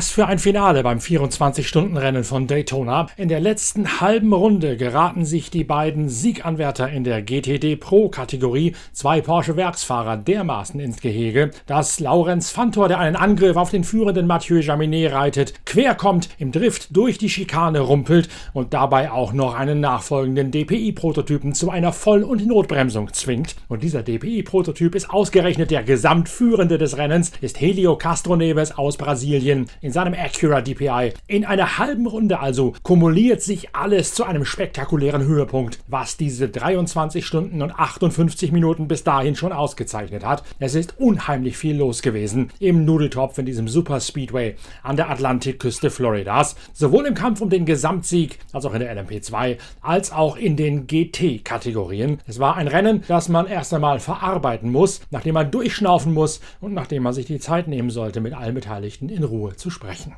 Was 0.00 0.12
für 0.12 0.26
ein 0.26 0.38
Finale 0.38 0.82
beim 0.82 0.96
24-Stunden-Rennen 0.96 2.24
von 2.24 2.46
Daytona. 2.46 3.08
In 3.18 3.28
der 3.28 3.38
letzten 3.38 4.00
halben 4.00 4.32
Runde 4.32 4.78
geraten 4.78 5.26
sich 5.26 5.50
die 5.50 5.62
beiden 5.62 6.08
Sieganwärter 6.08 6.88
in 6.88 7.04
der 7.04 7.20
GTD 7.20 7.76
Pro-Kategorie, 7.76 8.74
zwei 8.94 9.20
Porsche-Werksfahrer, 9.20 10.16
dermaßen 10.16 10.80
ins 10.80 11.02
Gehege, 11.02 11.50
dass 11.66 12.00
Laurenz 12.00 12.50
Fantor, 12.50 12.88
der 12.88 12.98
einen 12.98 13.14
Angriff 13.14 13.58
auf 13.58 13.68
den 13.68 13.84
führenden 13.84 14.26
Mathieu 14.26 14.60
Jaminet 14.60 15.12
reitet, 15.12 15.66
quer 15.66 15.94
kommt, 15.94 16.30
im 16.38 16.50
Drift 16.50 16.96
durch 16.96 17.18
die 17.18 17.28
Schikane 17.28 17.80
rumpelt 17.80 18.30
und 18.54 18.72
dabei 18.72 19.10
auch 19.10 19.34
noch 19.34 19.52
einen 19.52 19.80
nachfolgenden 19.80 20.50
DPI-Prototypen 20.50 21.52
zu 21.52 21.68
einer 21.68 21.92
Voll- 21.92 22.24
und 22.24 22.46
Notbremsung 22.46 23.12
zwingt. 23.12 23.54
Und 23.68 23.82
dieser 23.82 24.02
DPI-Prototyp 24.02 24.94
ist 24.94 25.10
ausgerechnet 25.10 25.70
der 25.70 25.82
Gesamtführende 25.82 26.78
des 26.78 26.96
Rennens, 26.96 27.32
ist 27.42 27.60
Helio 27.60 27.98
Castro 27.98 28.36
Neves 28.36 28.78
aus 28.78 28.96
Brasilien 28.96 29.66
in 29.90 29.94
seinem 29.94 30.14
Acura 30.14 30.60
DPI. 30.60 31.14
In 31.26 31.44
einer 31.44 31.78
halben 31.78 32.06
Runde 32.06 32.38
also 32.38 32.74
kumuliert 32.84 33.42
sich 33.42 33.74
alles 33.74 34.14
zu 34.14 34.22
einem 34.22 34.44
spektakulären 34.44 35.24
Höhepunkt, 35.24 35.80
was 35.88 36.16
diese 36.16 36.48
23 36.48 37.26
Stunden 37.26 37.60
und 37.60 37.72
58 37.72 38.52
Minuten 38.52 38.86
bis 38.86 39.02
dahin 39.02 39.34
schon 39.34 39.52
ausgezeichnet 39.52 40.24
hat. 40.24 40.44
Es 40.60 40.76
ist 40.76 40.94
unheimlich 41.00 41.56
viel 41.56 41.76
los 41.76 42.02
gewesen 42.02 42.52
im 42.60 42.84
Nudeltopf 42.84 43.36
in 43.38 43.46
diesem 43.46 43.66
Super 43.66 43.98
Speedway 43.98 44.54
an 44.84 44.94
der 44.94 45.10
Atlantikküste 45.10 45.90
Floridas, 45.90 46.54
sowohl 46.72 47.06
im 47.06 47.14
Kampf 47.14 47.40
um 47.40 47.50
den 47.50 47.66
Gesamtsieg 47.66 48.38
als 48.52 48.66
auch 48.66 48.74
in 48.74 48.80
der 48.80 48.96
LMP2 48.96 49.56
als 49.80 50.12
auch 50.12 50.36
in 50.36 50.54
den 50.56 50.86
GT-Kategorien. 50.86 52.20
Es 52.28 52.38
war 52.38 52.54
ein 52.54 52.68
Rennen, 52.68 53.02
das 53.08 53.28
man 53.28 53.48
erst 53.48 53.74
einmal 53.74 53.98
verarbeiten 53.98 54.70
muss, 54.70 55.00
nachdem 55.10 55.34
man 55.34 55.50
durchschnaufen 55.50 56.14
muss 56.14 56.40
und 56.60 56.74
nachdem 56.74 57.02
man 57.02 57.12
sich 57.12 57.26
die 57.26 57.40
Zeit 57.40 57.66
nehmen 57.66 57.90
sollte, 57.90 58.20
mit 58.20 58.34
allen 58.34 58.54
Beteiligten 58.54 59.08
in 59.08 59.24
Ruhe 59.24 59.56
zu 59.56 59.68
sprechen 59.68 59.79
sprechen. 59.80 60.14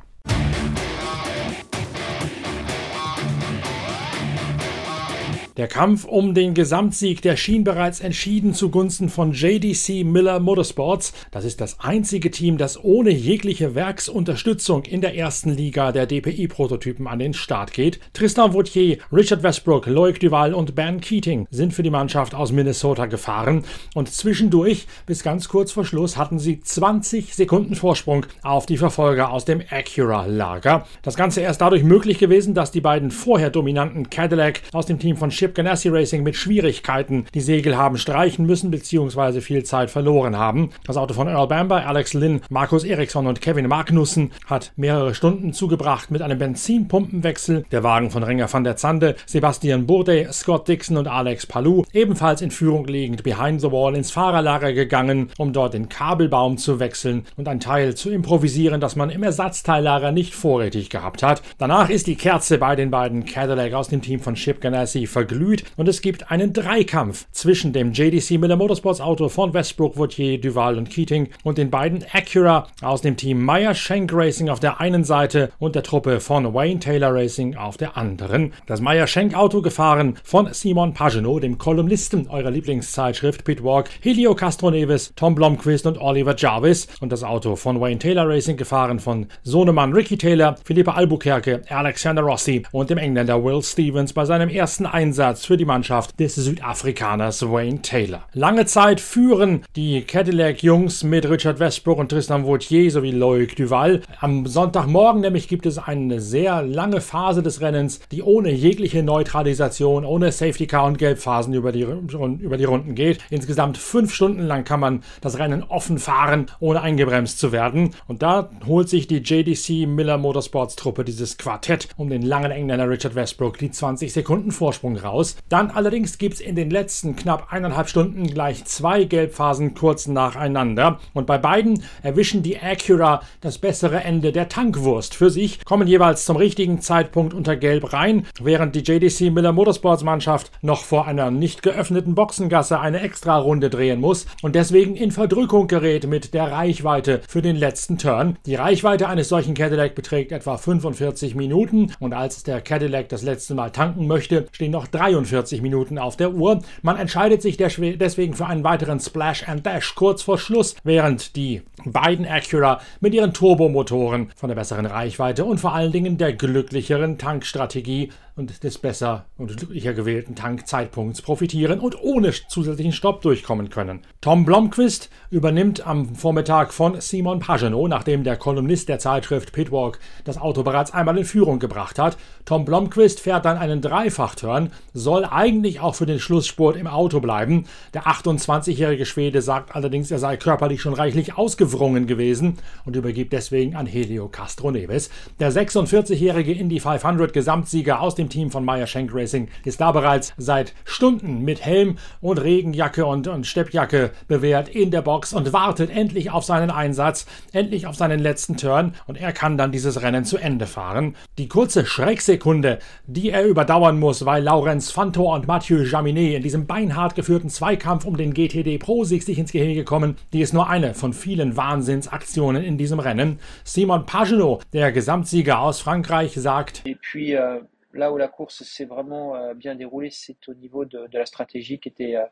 Der 5.55 5.67
Kampf 5.67 6.05
um 6.05 6.33
den 6.33 6.55
Gesamtsieg, 6.55 7.21
der 7.21 7.37
schien 7.37 7.63
bereits 7.63 7.99
entschieden 7.99 8.55
zugunsten 8.55 9.07
von 9.07 9.33
JDC 9.33 10.03
Miller 10.03 10.39
Motorsports. 10.39 11.13
Das 11.29 11.45
ist 11.45 11.61
das 11.61 11.79
einzige 11.79 12.31
Team, 12.31 12.57
das 12.57 12.83
ohne 12.83 13.11
jegliche 13.11 13.75
Werksunterstützung 13.75 14.83
in 14.85 15.01
der 15.01 15.15
ersten 15.15 15.51
Liga 15.51 15.91
der 15.91 16.07
DPI-Prototypen 16.07 17.05
an 17.07 17.19
den 17.19 17.35
Start 17.35 17.71
geht. 17.71 17.99
Tristan 18.13 18.55
Vautier, 18.55 18.97
Richard 19.11 19.43
Westbrook, 19.43 19.85
Loic 19.85 20.19
Duval 20.19 20.55
und 20.55 20.73
Ben 20.73 20.99
Keating 20.99 21.45
sind 21.51 21.75
für 21.75 21.83
die 21.83 21.91
Mannschaft 21.91 22.33
aus 22.33 22.51
Minnesota 22.51 23.05
gefahren 23.05 23.63
und 23.93 24.09
zwischendurch 24.09 24.87
bis 25.05 25.21
ganz 25.21 25.49
kurz 25.49 25.71
vor 25.71 25.85
Schluss 25.85 26.17
hatten 26.17 26.39
sie 26.39 26.61
20 26.61 27.35
Sekunden 27.35 27.75
Vorsprung 27.75 28.25
auf 28.41 28.65
die 28.65 28.77
Verfolger 28.77 29.29
aus 29.29 29.45
dem 29.45 29.61
Acura-Lager. 29.69 30.87
Das 31.03 31.15
Ganze 31.15 31.41
erst 31.41 31.61
dadurch 31.61 31.83
möglich 31.83 32.17
gewesen, 32.17 32.55
dass 32.55 32.71
die 32.71 32.81
beiden 32.81 33.11
vorher 33.11 33.51
dominanten 33.51 34.09
Cadillac 34.09 34.63
aus 34.71 34.87
dem 34.87 34.97
Team 34.97 35.15
von 35.15 35.29
Chip 35.43 35.55
Ganassi 35.55 35.89
Racing 35.89 36.23
mit 36.23 36.37
Schwierigkeiten 36.37 37.25
die 37.33 37.41
Segel 37.41 37.75
haben 37.75 37.97
streichen 37.97 38.45
müssen 38.45 38.71
bzw. 38.71 39.41
viel 39.41 39.65
Zeit 39.65 39.91
verloren 39.91 40.37
haben. 40.37 40.69
Das 40.85 40.95
Auto 40.95 41.13
von 41.13 41.27
Earl 41.27 41.49
Bamber, 41.49 41.85
Alex 41.85 42.13
Lynn, 42.13 42.39
Markus 42.49 42.85
Eriksson 42.85 43.27
und 43.27 43.41
Kevin 43.41 43.67
Magnussen 43.67 44.31
hat 44.45 44.71
mehrere 44.77 45.13
Stunden 45.13 45.51
zugebracht 45.51 46.11
mit 46.11 46.21
einem 46.21 46.39
Benzinpumpenwechsel. 46.39 47.65
Der 47.73 47.83
Wagen 47.83 48.09
von 48.09 48.23
Ringer 48.23 48.53
van 48.53 48.63
der 48.63 48.77
Zande, 48.77 49.17
Sebastian 49.25 49.85
Bourdais, 49.85 50.31
Scott 50.31 50.69
Dixon 50.69 50.95
und 50.95 51.09
Alex 51.09 51.45
Palou 51.45 51.83
ebenfalls 51.91 52.41
in 52.41 52.49
Führung 52.49 52.87
liegend 52.87 53.23
behind 53.23 53.59
the 53.59 53.69
wall 53.69 53.97
ins 53.97 54.11
Fahrerlager 54.11 54.71
gegangen, 54.71 55.29
um 55.37 55.51
dort 55.51 55.73
den 55.73 55.89
Kabelbaum 55.89 56.57
zu 56.57 56.79
wechseln 56.79 57.25
und 57.35 57.49
ein 57.49 57.59
Teil 57.59 57.95
zu 57.95 58.11
improvisieren, 58.11 58.79
das 58.79 58.95
man 58.95 59.09
im 59.09 59.23
Ersatzteillager 59.23 60.13
nicht 60.13 60.35
vorrätig 60.35 60.89
gehabt 60.89 61.21
hat. 61.21 61.41
Danach 61.57 61.89
ist 61.89 62.07
die 62.07 62.15
Kerze 62.15 62.59
bei 62.59 62.77
den 62.77 62.91
beiden 62.91 63.25
Cadillac 63.25 63.73
aus 63.73 63.89
dem 63.89 64.01
Team 64.01 64.21
von 64.21 64.35
Chip 64.35 64.61
Ganassi 64.61 65.05
verglüht 65.05 65.32
glüht 65.33 65.63
und 65.75 65.87
es 65.87 66.01
gibt 66.01 66.31
einen 66.31 66.53
Dreikampf 66.53 67.25
zwischen 67.31 67.73
dem 67.73 67.91
JDC 67.91 68.39
Miller 68.39 68.55
Motorsports 68.55 69.01
Auto 69.01 69.29
von 69.29 69.53
Westbrook, 69.53 69.97
Vautier, 69.97 70.39
Duval 70.39 70.77
und 70.77 70.89
Keating 70.89 71.29
und 71.43 71.57
den 71.57 71.69
beiden 71.69 72.05
Acura 72.13 72.67
aus 72.81 73.01
dem 73.01 73.17
Team 73.17 73.43
Meyer 73.43 73.73
Shank 73.73 74.11
Racing 74.13 74.49
auf 74.49 74.59
der 74.59 74.79
einen 74.79 75.03
Seite 75.03 75.51
und 75.59 75.75
der 75.75 75.83
Truppe 75.83 76.19
von 76.19 76.53
Wayne 76.53 76.79
Taylor 76.79 77.13
Racing 77.13 77.55
auf 77.55 77.77
der 77.77 77.97
anderen. 77.97 78.53
Das 78.67 78.79
Meyer 78.79 79.07
Shank 79.07 79.35
Auto 79.35 79.61
gefahren 79.61 80.17
von 80.23 80.53
Simon 80.53 80.93
Pagenaud, 80.93 81.43
dem 81.43 81.57
Kolumnisten 81.57 82.27
eurer 82.29 82.51
Lieblingszeitschrift 82.51 83.43
Pitwalk, 83.43 83.89
Helio 84.01 84.35
Castro 84.35 84.71
Neves, 84.71 85.13
Tom 85.15 85.35
Blomqvist 85.35 85.85
und 85.85 85.99
Oliver 85.99 86.35
Jarvis 86.37 86.87
und 87.01 87.11
das 87.11 87.23
Auto 87.23 87.55
von 87.55 87.81
Wayne 87.81 87.99
Taylor 87.99 88.27
Racing 88.27 88.57
gefahren 88.57 88.99
von 88.99 89.27
Sohnemann 89.43 89.93
Ricky 89.93 90.17
Taylor, 90.17 90.55
Philippa 90.63 90.93
Albuquerque, 90.93 91.61
Alexander 91.69 92.21
Rossi 92.21 92.63
und 92.71 92.89
dem 92.89 92.97
Engländer 92.97 93.43
Will 93.43 93.61
Stevens 93.61 94.13
bei 94.13 94.25
seinem 94.25 94.49
ersten 94.49 94.85
Einsatz 94.85 95.22
Einsatz 95.23 95.45
für 95.45 95.55
die 95.55 95.63
Mannschaft 95.63 96.19
des 96.19 96.35
Südafrikaners 96.35 97.43
Wayne 97.43 97.81
Taylor. 97.81 98.25
Lange 98.33 98.65
Zeit 98.65 98.99
führen 98.99 99.63
die 99.77 100.01
Cadillac-Jungs 100.01 101.05
mit 101.05 101.29
Richard 101.29 101.59
Westbrook 101.59 101.97
und 101.97 102.09
Tristan 102.09 102.45
Vautier 102.45 102.91
sowie 102.91 103.11
Loic 103.11 103.55
Duval. 103.55 104.01
Am 104.19 104.45
Sonntagmorgen 104.45 105.21
nämlich 105.21 105.47
gibt 105.47 105.65
es 105.65 105.77
eine 105.77 106.19
sehr 106.19 106.61
lange 106.61 106.99
Phase 106.99 107.41
des 107.41 107.61
Rennens, 107.61 108.01
die 108.11 108.21
ohne 108.21 108.51
jegliche 108.51 109.01
Neutralisation, 109.01 110.03
ohne 110.03 110.33
Safety 110.33 110.67
Car 110.67 110.87
und 110.87 110.97
Gelbphasen 110.97 111.53
über 111.53 111.71
die, 111.71 111.83
über 111.83 112.57
die 112.57 112.65
Runden 112.65 112.93
geht. 112.93 113.19
Insgesamt 113.29 113.77
fünf 113.77 114.13
Stunden 114.13 114.41
lang 114.41 114.65
kann 114.65 114.81
man 114.81 115.03
das 115.21 115.39
Rennen 115.39 115.63
offen 115.63 115.99
fahren, 115.99 116.47
ohne 116.59 116.81
eingebremst 116.81 117.39
zu 117.39 117.53
werden. 117.53 117.91
Und 118.09 118.23
da 118.23 118.49
holt 118.67 118.89
sich 118.89 119.07
die 119.07 119.19
JDC 119.19 119.87
Miller 119.87 120.17
Motorsports 120.17 120.75
Truppe 120.75 121.05
dieses 121.05 121.37
Quartett 121.37 121.87
um 121.95 122.09
den 122.09 122.23
langen 122.23 122.51
Engländer 122.51 122.89
Richard 122.89 123.15
Westbrook 123.15 123.57
die 123.57 123.71
20 123.71 124.11
Sekunden 124.11 124.51
Vorsprung 124.51 124.97
raus 124.97 125.12
aus. 125.13 125.37
Dann 125.47 125.69
allerdings 125.71 126.17
gibt 126.17 126.35
es 126.35 126.41
in 126.41 126.55
den 126.55 126.69
letzten 126.69 127.15
knapp 127.15 127.53
eineinhalb 127.53 127.87
Stunden 127.87 128.25
gleich 128.27 128.65
zwei 128.65 129.03
Gelbphasen 129.03 129.75
kurz 129.75 130.07
nacheinander. 130.07 130.99
Und 131.13 131.27
bei 131.27 131.37
beiden 131.37 131.83
erwischen 132.01 132.43
die 132.43 132.59
Acura 132.59 133.21
das 133.41 133.59
bessere 133.59 134.03
Ende 134.03 134.31
der 134.31 134.49
Tankwurst 134.49 135.15
für 135.15 135.29
sich, 135.29 135.63
kommen 135.63 135.87
jeweils 135.87 136.25
zum 136.25 136.35
richtigen 136.35 136.81
Zeitpunkt 136.81 137.33
unter 137.33 137.55
Gelb 137.55 137.93
rein, 137.93 138.25
während 138.41 138.75
die 138.75 138.81
JDC 138.81 139.31
Miller 139.31 139.53
Motorsports 139.53 140.03
Mannschaft 140.03 140.51
noch 140.61 140.83
vor 140.83 141.07
einer 141.07 141.29
nicht 141.29 141.61
geöffneten 141.61 142.15
Boxengasse 142.15 142.79
eine 142.79 143.01
Extra-Runde 143.01 143.69
drehen 143.69 143.99
muss 143.99 144.25
und 144.41 144.55
deswegen 144.55 144.95
in 144.95 145.11
Verdrückung 145.11 145.67
gerät 145.67 146.07
mit 146.07 146.33
der 146.33 146.51
Reichweite 146.51 147.21
für 147.27 147.41
den 147.41 147.55
letzten 147.55 147.97
Turn. 147.97 148.37
Die 148.45 148.55
Reichweite 148.55 149.07
eines 149.07 149.29
solchen 149.29 149.53
Cadillac 149.53 149.93
beträgt 149.95 150.31
etwa 150.31 150.57
45 150.57 151.35
Minuten 151.35 151.93
und 151.99 152.13
als 152.13 152.43
der 152.43 152.61
Cadillac 152.61 153.09
das 153.09 153.21
letzte 153.21 153.53
Mal 153.53 153.69
tanken 153.71 154.07
möchte, 154.07 154.47
stehen 154.51 154.71
noch 154.71 154.87
43 155.03 155.61
Minuten 155.61 155.97
auf 155.97 156.15
der 156.15 156.33
Uhr. 156.33 156.61
Man 156.81 156.95
entscheidet 156.97 157.41
sich 157.41 157.57
deswegen 157.57 158.33
für 158.33 158.45
einen 158.45 158.63
weiteren 158.63 159.01
Splash 159.01 159.47
and 159.49 159.65
Dash 159.65 159.95
kurz 159.95 160.23
vor 160.23 160.37
Schluss, 160.37 160.75
während 160.85 161.35
die 161.35 161.61
beiden 161.85 162.25
Acura 162.27 162.79
mit 162.99 163.13
ihren 163.13 163.33
Turbomotoren 163.33 164.31
von 164.35 164.49
der 164.49 164.55
besseren 164.55 164.85
Reichweite 164.85 165.45
und 165.45 165.59
vor 165.59 165.73
allen 165.73 165.91
Dingen 165.91 166.17
der 166.17 166.33
glücklicheren 166.33 167.17
Tankstrategie 167.17 168.09
und 168.35 168.63
des 168.63 168.79
besser 168.79 169.25
und 169.37 169.55
glücklicher 169.55 169.93
gewählten 169.93 170.35
Tankzeitpunkts 170.35 171.21
profitieren 171.21 171.79
und 171.79 172.01
ohne 172.01 172.31
zusätzlichen 172.31 172.91
Stopp 172.91 173.21
durchkommen 173.21 173.69
können. 173.69 174.01
Tom 174.21 174.45
Blomqvist 174.45 175.09
übernimmt 175.29 175.85
am 175.85 176.15
Vormittag 176.15 176.73
von 176.73 176.99
Simon 176.99 177.39
Pagenaud, 177.39 177.89
nachdem 177.89 178.23
der 178.23 178.37
Kolumnist 178.37 178.89
der 178.89 178.97
Zeitschrift 178.97 179.51
Pitwalk 179.51 179.99
das 180.23 180.39
Auto 180.39 180.63
bereits 180.63 180.93
einmal 180.93 181.17
in 181.17 181.25
Führung 181.25 181.59
gebracht 181.59 181.99
hat. 181.99 182.17
Tom 182.45 182.65
Blomqvist 182.65 183.19
fährt 183.19 183.45
dann 183.45 183.57
einen 183.57 183.81
Dreifachturn, 183.81 184.71
soll 184.93 185.25
eigentlich 185.25 185.79
auch 185.79 185.95
für 185.95 186.07
den 186.07 186.19
Schlussspurt 186.19 186.75
im 186.75 186.87
Auto 186.87 187.19
bleiben. 187.19 187.65
Der 187.93 188.03
28-jährige 188.03 189.05
Schwede 189.05 189.43
sagt 189.43 189.75
allerdings, 189.75 190.09
er 190.09 190.19
sei 190.19 190.37
körperlich 190.37 190.81
schon 190.81 190.93
reichlich 190.93 191.37
ausgewrungen 191.73 192.07
gewesen 192.07 192.57
und 192.85 192.95
übergibt 192.95 193.33
deswegen 193.33 193.75
an 193.75 193.85
Helio 193.85 194.27
Castro 194.27 194.71
Neves. 194.71 195.09
Der 195.39 195.51
46-jährige 195.51 196.53
Indy 196.53 196.79
500 196.79 197.33
Gesamtsieger 197.33 197.99
aus 197.99 198.15
dem 198.15 198.29
Team 198.29 198.51
von 198.51 198.63
Meyer 198.63 198.87
Shank 198.87 199.13
Racing 199.13 199.47
ist 199.65 199.81
da 199.81 199.91
bereits 199.91 200.33
seit 200.37 200.73
Stunden 200.85 201.41
mit 201.43 201.65
Helm 201.65 201.97
und 202.21 202.37
Regenjacke 202.37 203.05
und, 203.05 203.27
und 203.27 203.47
Steppjacke 203.47 204.11
bewährt 204.27 204.69
in 204.69 204.91
der 204.91 205.01
Box 205.01 205.33
und 205.33 205.51
wartet 205.51 205.89
endlich 205.89 206.29
auf 206.31 206.43
seinen 206.43 206.69
Einsatz, 206.69 207.25
endlich 207.51 207.87
auf 207.87 207.95
seinen 207.95 208.19
letzten 208.19 208.57
Turn 208.57 208.93
und 209.07 209.19
er 209.19 209.31
kann 209.31 209.57
dann 209.57 209.71
dieses 209.71 210.01
Rennen 210.01 210.25
zu 210.25 210.37
Ende 210.37 210.67
fahren. 210.67 211.15
Die 211.37 211.47
kurze 211.47 211.85
Schrecksekunde, 211.85 212.79
die 213.07 213.31
er 213.31 213.45
überdauern 213.45 213.99
muss, 213.99 214.25
weil 214.25 214.43
Laurenz 214.43 214.91
Fantor 214.91 215.35
und 215.35 215.47
Mathieu 215.47 215.83
Jaminet 215.83 216.35
in 216.35 216.43
diesem 216.43 216.67
beinhart 216.67 217.15
geführten 217.15 217.49
Zweikampf 217.49 218.05
um 218.05 218.17
den 218.17 218.33
GTD 218.33 218.77
Pro-Sieg 218.77 219.23
sich 219.23 219.39
ins 219.39 219.51
Gehege 219.51 219.83
kommen, 219.83 220.15
die 220.33 220.41
ist 220.41 220.53
nur 220.53 220.69
eine 220.69 220.93
von 220.93 221.13
vielen 221.13 221.55
Wahnsinnsaktionen 221.63 222.63
in 222.63 222.77
diesem 222.77 222.99
Rennen. 222.99 223.39
Simon 223.63 224.05
Pagenaud, 224.05 224.61
der 224.73 224.91
Gesamtsieger 224.91 225.61
aus 225.61 225.79
Frankreich, 225.79 226.33
sagt: 226.33 226.81
Et 226.85 226.95
puis, 226.95 227.35
euh 227.35 227.61
là 227.93 228.11
où 228.11 228.17
la 228.17 228.27
course 228.27 228.63
s'est 228.63 228.85
vraiment 228.85 229.35
euh, 229.35 229.53
bien 229.53 229.75
déroulée, 229.75 230.09
c'est 230.09 230.49
au 230.49 230.55
niveau 230.55 230.83
de, 230.83 231.05
de, 231.05 231.17
la 231.19 231.27
stratégie 231.27 231.79
qui 231.79 231.89
était, 231.89 232.15
euh, 232.15 232.25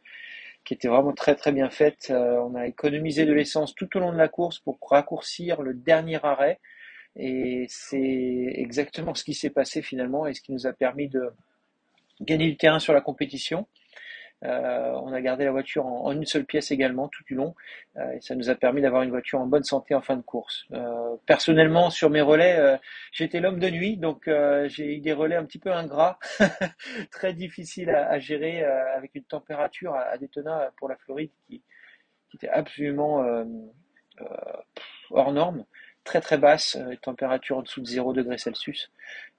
qui 0.66 0.74
était 0.74 0.88
vraiment 0.88 1.13
très 1.13 1.36
très 1.36 1.51
bien 1.51 1.69
faite. 1.69 2.12
on 2.12 2.56
a 2.56 2.66
économisé 2.66 3.25
de 3.25 3.33
l'essence 3.33 3.75
tout 3.75 3.95
au 3.95 4.00
long 4.00 4.12
de 4.12 4.18
la 4.18 4.28
course 4.28 4.57
pour 4.57 4.80
raccourcir 4.89 5.62
le 5.62 5.75
dernier 5.75 6.19
arrêt. 6.24 6.60
Et 7.16 7.66
c'est 7.69 8.54
exactement 8.56 9.13
ce 9.13 9.24
qui 9.24 9.36
s'est 9.36 9.50
passé 9.50 9.81
finalement 9.81 10.25
et 10.25 10.34
ce 10.34 10.42
qui 10.42 10.51
nous 10.51 10.66
a 10.66 10.74
permis 10.74 11.10
de 11.10 11.31
gagner 12.22 12.48
du 12.48 12.57
terrain 12.57 12.80
sur 12.80 12.94
la 12.94 13.01
compétition. 13.01 13.68
Euh, 14.43 14.91
on 15.03 15.13
a 15.13 15.21
gardé 15.21 15.45
la 15.45 15.51
voiture 15.51 15.85
en, 15.85 16.11
une 16.11 16.25
seule 16.25 16.45
pièce 16.45 16.71
également 16.71 17.07
tout 17.07 17.23
du 17.25 17.35
long 17.35 17.53
euh, 17.97 18.11
et 18.13 18.21
ça 18.21 18.33
nous 18.33 18.49
a 18.49 18.55
permis 18.55 18.81
d'avoir 18.81 19.03
une 19.03 19.11
voiture 19.11 19.39
en 19.39 19.45
bonne 19.45 19.63
santé 19.63 19.93
en 19.93 20.01
fin 20.01 20.17
de 20.17 20.23
course. 20.23 20.65
Euh, 20.71 21.15
personnellement, 21.27 21.91
sur 21.91 22.09
mes 22.09 22.21
relais, 22.21 22.79
j'étais 23.11 23.39
l'homme 23.39 23.59
de 23.59 23.69
nuit, 23.69 23.97
donc 23.97 24.29
j'ai 24.65 24.97
eu 24.97 24.99
des 24.99 25.13
relais 25.13 25.35
un 25.35 25.45
petit 25.45 25.59
peu 25.59 25.71
ingrats, 25.71 26.17
très 27.11 27.33
difficiles 27.33 27.91
à, 27.91 28.19
gérer 28.19 28.63
avec 28.63 29.11
une 29.15 29.23
température 29.23 29.93
à, 29.93 30.17
Daytona 30.17 30.71
pour 30.77 30.89
la 30.89 30.97
Floride 30.97 31.31
qui 31.47 31.61
était 32.33 32.49
absolument 32.49 33.23
hors 35.11 35.33
norme 35.33 35.65
très 36.03 36.21
très 36.21 36.38
basse, 36.38 36.77
euh, 36.80 36.95
température 37.01 37.57
en 37.57 37.62
dessous 37.62 37.81
de 37.81 37.88
0 37.88 38.13
degré 38.13 38.38
Celsius. 38.38 38.92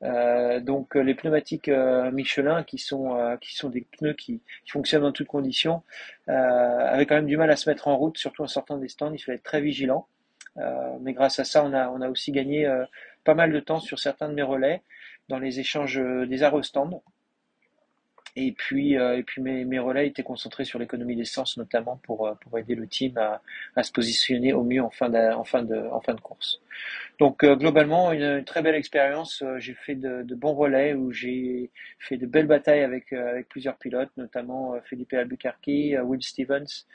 Euh, 0.02 0.60
donc 0.60 0.96
euh, 0.96 1.00
les 1.00 1.14
pneumatiques 1.14 1.70
Michelin 2.12 2.62
qui 2.64 2.78
sont 2.78 3.38
qui 3.40 3.54
sont 3.54 3.68
des 3.68 3.82
pneus 3.82 4.14
qui, 4.14 4.40
fonctionnent 4.66 5.02
dans 5.02 5.12
toutes 5.12 5.28
conditions 5.28 5.82
avaient 6.26 7.06
quand 7.06 7.14
même 7.16 7.26
du 7.26 7.36
mal 7.36 7.50
à 7.50 7.56
se 7.56 7.68
mettre 7.68 7.88
en 7.88 7.96
route, 7.96 8.18
surtout 8.18 8.42
en 8.42 8.46
sortant 8.46 8.78
des 8.78 8.88
stands. 8.88 9.12
Il 9.12 9.18
fallait 9.18 9.36
être 9.36 9.42
très 9.44 9.60
vigilant. 9.60 10.06
mais 11.00 11.12
grâce 11.12 11.38
à 11.38 11.44
ça, 11.44 11.64
on 11.64 11.72
a 11.72 11.88
on 11.88 12.00
a 12.00 12.08
aussi 12.08 12.32
gagné 12.32 12.70
pas 13.24 13.34
mal 13.34 13.52
de 13.52 13.60
temps 13.60 13.80
sur 13.80 13.98
certains 13.98 14.28
de 14.28 14.34
mes 14.34 14.42
relais 14.42 14.82
dans 15.28 15.38
les 15.38 15.60
échanges 15.60 16.00
des 16.28 16.42
arrêts 16.42 16.62
stands. 16.62 17.02
Et 18.34 18.52
puis, 18.52 18.96
euh, 18.96 19.18
et 19.18 19.22
puis 19.22 19.42
mes, 19.42 19.64
mes, 19.66 19.78
relais 19.78 20.06
étaient 20.06 20.22
concentrés 20.22 20.64
sur 20.64 20.78
l'économie 20.78 21.16
d'essence, 21.16 21.58
notamment 21.58 21.98
pour, 21.98 22.26
euh, 22.26 22.34
pour 22.36 22.58
aider 22.58 22.74
le 22.74 22.86
team 22.86 23.18
à, 23.18 23.42
à, 23.76 23.82
se 23.82 23.92
positionner 23.92 24.54
au 24.54 24.64
mieux 24.64 24.82
en 24.82 24.88
fin 24.88 25.10
de, 25.10 25.18
en 25.18 25.44
fin 25.44 25.62
de, 25.62 25.76
en 25.76 26.00
fin 26.00 26.14
de 26.14 26.20
course. 26.20 26.62
Donc 27.18 27.44
euh, 27.44 27.56
globalement, 27.56 28.10
une, 28.12 28.42
très 28.44 28.62
belle 28.62 28.74
expérience. 28.74 29.44
j'ai 29.58 29.74
fait 29.74 29.96
de, 29.96 30.22
de, 30.22 30.34
bons 30.34 30.54
relais 30.54 30.94
où 30.94 31.12
j'ai 31.12 31.70
fait 31.98 32.16
de 32.16 32.26
belles 32.26 32.46
batailles 32.46 32.82
avec, 32.82 33.12
avec 33.12 33.48
plusieurs 33.50 33.76
pilotes, 33.76 34.10
notamment 34.16 34.80
Felipe 34.84 35.12
Albuquerque, 35.12 36.00
Will 36.02 36.22
Stevens, 36.22 36.86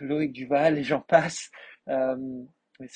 Loïc 0.00 0.32
Duval, 0.32 0.78
et 0.78 0.82
j'en 0.82 1.00
passe. 1.00 1.50
ça 1.86 2.16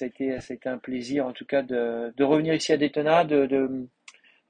a 0.00 0.04
été, 0.06 0.40
ça 0.40 0.54
a 0.54 0.56
été 0.56 0.68
un 0.70 0.78
plaisir 0.78 1.26
en 1.26 1.32
tout 1.32 1.44
cas 1.44 1.62
de, 1.62 2.14
de 2.16 2.24
revenir 2.24 2.54
ici 2.54 2.72
à 2.72 2.78
Daytona, 2.78 3.24
de, 3.24 3.46
de 3.46 3.88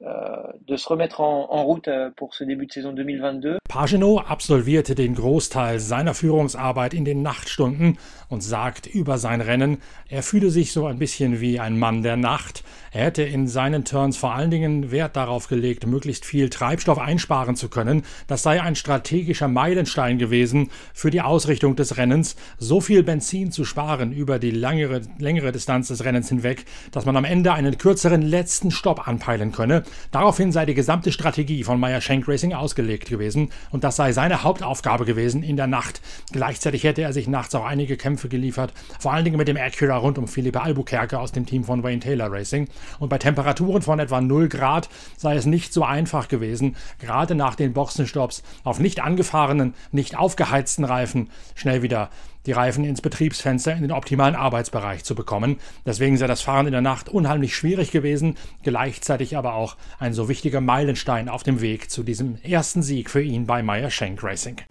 de 0.01 0.77
se 0.77 0.89
remettre 0.89 1.21
en, 1.21 1.49
en 1.51 1.65
route 1.65 1.89
äh, 1.89 2.11
pour 2.11 2.35
ce 2.35 2.45
début 2.45 2.67
de 2.67 2.73
saison 2.73 2.95
2022. 2.95 3.59
Pagino 3.69 4.21
absolvierte 4.21 4.95
den 4.95 5.15
Großteil 5.15 5.81
seiner 5.81 6.15
Führungsarbeit 6.15 6.95
in 6.95 7.05
den 7.05 7.23
Nachtstunden 7.23 7.99
und 8.29 8.43
sagt 8.43 8.87
über 8.87 9.19
sein 9.19 9.41
Rennen, 9.41 9.79
er 10.09 10.23
fühle 10.23 10.51
sich 10.51 10.73
so 10.73 10.87
ein 10.87 10.99
bisschen 10.99 11.41
wie 11.41 11.61
ein 11.61 11.79
Mann 11.79 12.03
der 12.03 12.17
Nacht. 12.17 12.65
Er 12.93 13.05
hätte 13.05 13.23
in 13.23 13.47
seinen 13.47 13.85
Turns 13.85 14.17
vor 14.17 14.35
allen 14.35 14.51
Dingen 14.51 14.91
Wert 14.91 15.17
darauf 15.17 15.49
gelegt, 15.49 15.87
möglichst 15.87 16.25
viel 16.25 16.49
Treibstoff 16.49 16.99
einsparen 16.99 17.57
zu 17.57 17.69
können. 17.69 18.03
Das 18.27 18.43
sei 18.43 18.63
ein 18.63 18.75
strategischer 18.75 19.49
Meilenstein 19.49 20.19
gewesen 20.19 20.71
für 20.95 21.11
die 21.11 21.21
Ausrichtung 21.21 21.77
des 21.77 21.99
Rennens, 21.99 22.37
so 22.59 22.81
viel 22.81 23.03
Benzin 23.03 23.53
zu 23.53 23.65
sparen 23.65 24.13
über 24.13 24.39
die 24.39 24.51
langere, 24.51 25.03
längere 25.19 25.53
Distanz 25.53 25.89
des 25.89 26.05
Rennens 26.05 26.29
hinweg, 26.31 26.65
dass 26.91 27.05
man 27.05 27.17
am 27.17 27.25
Ende 27.25 27.53
einen 27.53 27.77
kürzeren 27.77 28.23
letzten 28.23 28.71
Stopp 28.71 29.07
anpeilen 29.07 29.53
könne. 29.53 29.83
Daraufhin 30.11 30.53
sei 30.53 30.67
die 30.67 30.75
gesamte 30.75 31.13
Strategie 31.13 31.65
von 31.65 31.79
Meyer 31.81 32.01
Shank 32.01 32.29
Racing 32.29 32.53
ausgelegt 32.53 33.09
gewesen 33.09 33.51
und 33.71 33.85
das 33.85 33.97
sei 33.97 34.13
seine 34.13 34.43
Hauptaufgabe 34.43 35.05
gewesen 35.05 35.43
in 35.43 35.57
der 35.57 35.67
Nacht. 35.67 36.01
Gleichzeitig 36.33 36.85
hätte 36.85 37.03
er 37.03 37.13
sich 37.13 37.29
nachts 37.29 37.55
auch 37.55 37.65
einige 37.65 37.97
Kämpfe 37.97 38.29
geliefert, 38.29 38.73
vor 38.99 39.13
allen 39.13 39.25
Dingen 39.25 39.37
mit 39.37 39.49
dem 39.49 39.57
Acura 39.57 39.97
rund 39.97 40.19
um 40.19 40.29
Philippe 40.29 40.61
Albuquerque 40.61 41.19
aus 41.19 41.33
dem 41.33 41.47
Team 41.47 41.65
von 41.65 41.83
Wayne 41.83 42.01
Taylor 42.01 42.31
Racing. 42.31 42.69
Und 42.99 43.09
bei 43.09 43.19
Temperaturen 43.19 43.83
von 43.83 43.99
etwa 43.99 44.21
0 44.21 44.49
Grad 44.49 44.89
sei 45.17 45.37
es 45.37 45.47
nicht 45.47 45.73
so 45.73 45.85
einfach 45.85 46.29
gewesen, 46.29 46.77
gerade 46.99 47.35
nach 47.35 47.55
den 47.55 47.73
Boxenstopps 47.73 48.43
auf 48.65 48.81
nicht 48.81 49.01
angefahrenen, 49.01 49.75
nicht 49.93 50.17
aufgeheizten 50.17 50.85
Reifen 50.85 51.31
schnell 51.55 51.83
wieder 51.83 52.11
die 52.49 52.53
Reifen 52.53 52.83
ins 52.83 53.03
Betriebsfenster 53.03 53.75
in 53.75 53.83
den 53.83 53.93
optimalen 53.93 54.35
Arbeitsbereich 54.35 55.05
zu 55.05 55.15
bekommen. 55.15 55.59
Deswegen 55.85 56.17
sei 56.17 56.27
das 56.27 56.41
Fahren 56.41 56.67
in 56.67 56.73
der 56.73 56.81
Nacht 56.81 57.11
unheimlich 57.11 57.55
schwierig 57.55 57.91
gewesen, 57.91 58.37
gleichzeitig 58.63 59.37
aber 59.37 59.55
auch 59.55 59.77
ein 59.99 60.15
so 60.15 60.29
wichtiger 60.31 60.63
Meilenstein 60.63 61.29
auf 61.29 61.43
dem 61.43 61.61
Weg 61.61 61.91
zu 61.91 62.03
diesem 62.03 62.39
ersten 62.43 62.83
Sieg 62.83 63.11
für 63.11 63.23
ihn 63.23 63.47
bei 63.47 63.63
Meyer 63.63 63.91
Shank 63.91 64.25
Racing. 64.25 64.63